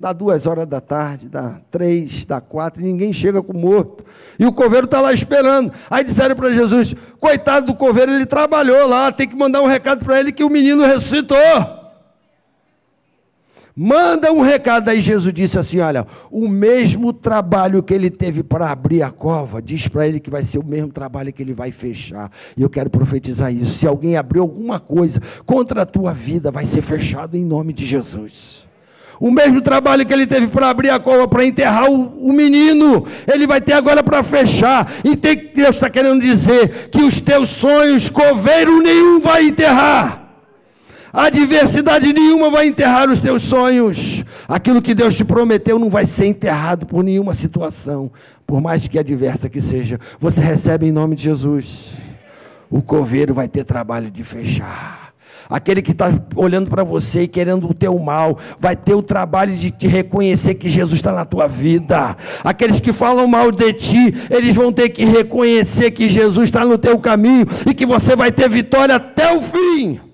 Dá 0.00 0.12
duas 0.12 0.46
horas 0.46 0.66
da 0.66 0.80
tarde, 0.80 1.28
dá 1.28 1.60
três, 1.70 2.24
dá 2.24 2.40
quatro, 2.40 2.80
e 2.80 2.84
ninguém 2.84 3.12
chega 3.12 3.42
com 3.42 3.52
o 3.52 3.60
morto. 3.60 4.04
E 4.38 4.46
o 4.46 4.52
coveiro 4.52 4.84
está 4.86 5.00
lá 5.00 5.12
esperando. 5.12 5.72
Aí 5.90 6.04
disseram 6.04 6.36
para 6.36 6.52
Jesus: 6.52 6.94
coitado 7.20 7.66
do 7.66 7.74
coveiro, 7.74 8.12
ele 8.12 8.26
trabalhou 8.26 8.88
lá, 8.88 9.10
tem 9.10 9.28
que 9.28 9.36
mandar 9.36 9.60
um 9.60 9.66
recado 9.66 10.04
para 10.04 10.18
ele 10.18 10.32
que 10.32 10.44
o 10.44 10.50
menino 10.50 10.84
ressuscitou. 10.84 11.77
Manda 13.80 14.32
um 14.32 14.40
recado. 14.40 14.88
Aí 14.88 15.00
Jesus 15.00 15.32
disse 15.32 15.56
assim: 15.56 15.78
Olha, 15.78 16.04
o 16.32 16.48
mesmo 16.48 17.12
trabalho 17.12 17.80
que 17.80 17.94
ele 17.94 18.10
teve 18.10 18.42
para 18.42 18.72
abrir 18.72 19.04
a 19.04 19.10
cova, 19.12 19.62
diz 19.62 19.86
para 19.86 20.04
ele 20.04 20.18
que 20.18 20.28
vai 20.28 20.44
ser 20.44 20.58
o 20.58 20.64
mesmo 20.64 20.88
trabalho 20.88 21.32
que 21.32 21.40
ele 21.40 21.52
vai 21.54 21.70
fechar. 21.70 22.28
E 22.56 22.62
eu 22.62 22.68
quero 22.68 22.90
profetizar 22.90 23.54
isso. 23.54 23.78
Se 23.78 23.86
alguém 23.86 24.16
abriu 24.16 24.42
alguma 24.42 24.80
coisa 24.80 25.22
contra 25.46 25.82
a 25.82 25.86
tua 25.86 26.12
vida, 26.12 26.50
vai 26.50 26.66
ser 26.66 26.82
fechado 26.82 27.36
em 27.36 27.44
nome 27.44 27.72
de 27.72 27.86
Jesus. 27.86 28.66
O 29.20 29.30
mesmo 29.30 29.60
trabalho 29.60 30.04
que 30.04 30.12
ele 30.12 30.26
teve 30.26 30.48
para 30.48 30.70
abrir 30.70 30.90
a 30.90 30.98
cova, 30.98 31.28
para 31.28 31.46
enterrar 31.46 31.88
o, 31.88 32.28
o, 32.28 32.32
menino, 32.32 33.06
ele 33.32 33.46
vai 33.46 33.60
ter 33.60 33.74
agora 33.74 34.02
para 34.02 34.24
fechar. 34.24 34.92
E 35.04 35.16
tem, 35.16 35.52
Deus 35.54 35.76
está 35.76 35.88
querendo 35.88 36.20
dizer 36.20 36.88
que 36.90 37.02
os 37.02 37.20
teus 37.20 37.48
sonhos, 37.48 38.08
coveiro 38.08 38.82
nenhum 38.82 39.20
vai 39.20 39.46
enterrar. 39.46 40.17
Adversidade 41.12 42.12
nenhuma 42.12 42.50
vai 42.50 42.66
enterrar 42.66 43.08
os 43.08 43.20
teus 43.20 43.42
sonhos. 43.42 44.24
Aquilo 44.46 44.82
que 44.82 44.94
Deus 44.94 45.16
te 45.16 45.24
prometeu 45.24 45.78
não 45.78 45.88
vai 45.88 46.06
ser 46.06 46.26
enterrado 46.26 46.86
por 46.86 47.02
nenhuma 47.02 47.34
situação, 47.34 48.10
por 48.46 48.60
mais 48.60 48.86
que 48.86 48.98
adversa 48.98 49.48
que 49.48 49.60
seja. 49.60 49.98
Você 50.20 50.40
recebe 50.40 50.86
em 50.86 50.92
nome 50.92 51.16
de 51.16 51.24
Jesus. 51.24 51.92
O 52.70 52.82
coveiro 52.82 53.32
vai 53.32 53.48
ter 53.48 53.64
trabalho 53.64 54.10
de 54.10 54.22
fechar. 54.22 55.08
Aquele 55.48 55.80
que 55.80 55.92
está 55.92 56.12
olhando 56.36 56.68
para 56.68 56.84
você 56.84 57.22
e 57.22 57.28
querendo 57.28 57.70
o 57.70 57.72
teu 57.72 57.98
mal, 57.98 58.38
vai 58.58 58.76
ter 58.76 58.94
o 58.94 59.02
trabalho 59.02 59.56
de 59.56 59.70
te 59.70 59.86
reconhecer 59.86 60.56
que 60.56 60.68
Jesus 60.68 60.96
está 60.96 61.10
na 61.10 61.24
tua 61.24 61.48
vida. 61.48 62.14
Aqueles 62.44 62.80
que 62.80 62.92
falam 62.92 63.26
mal 63.26 63.50
de 63.50 63.72
ti, 63.72 64.14
eles 64.28 64.54
vão 64.54 64.70
ter 64.70 64.90
que 64.90 65.06
reconhecer 65.06 65.90
que 65.92 66.06
Jesus 66.06 66.44
está 66.44 66.66
no 66.66 66.76
teu 66.76 66.98
caminho 66.98 67.46
e 67.66 67.72
que 67.72 67.86
você 67.86 68.14
vai 68.14 68.30
ter 68.30 68.48
vitória 68.50 68.96
até 68.96 69.34
o 69.34 69.40
fim. 69.40 70.07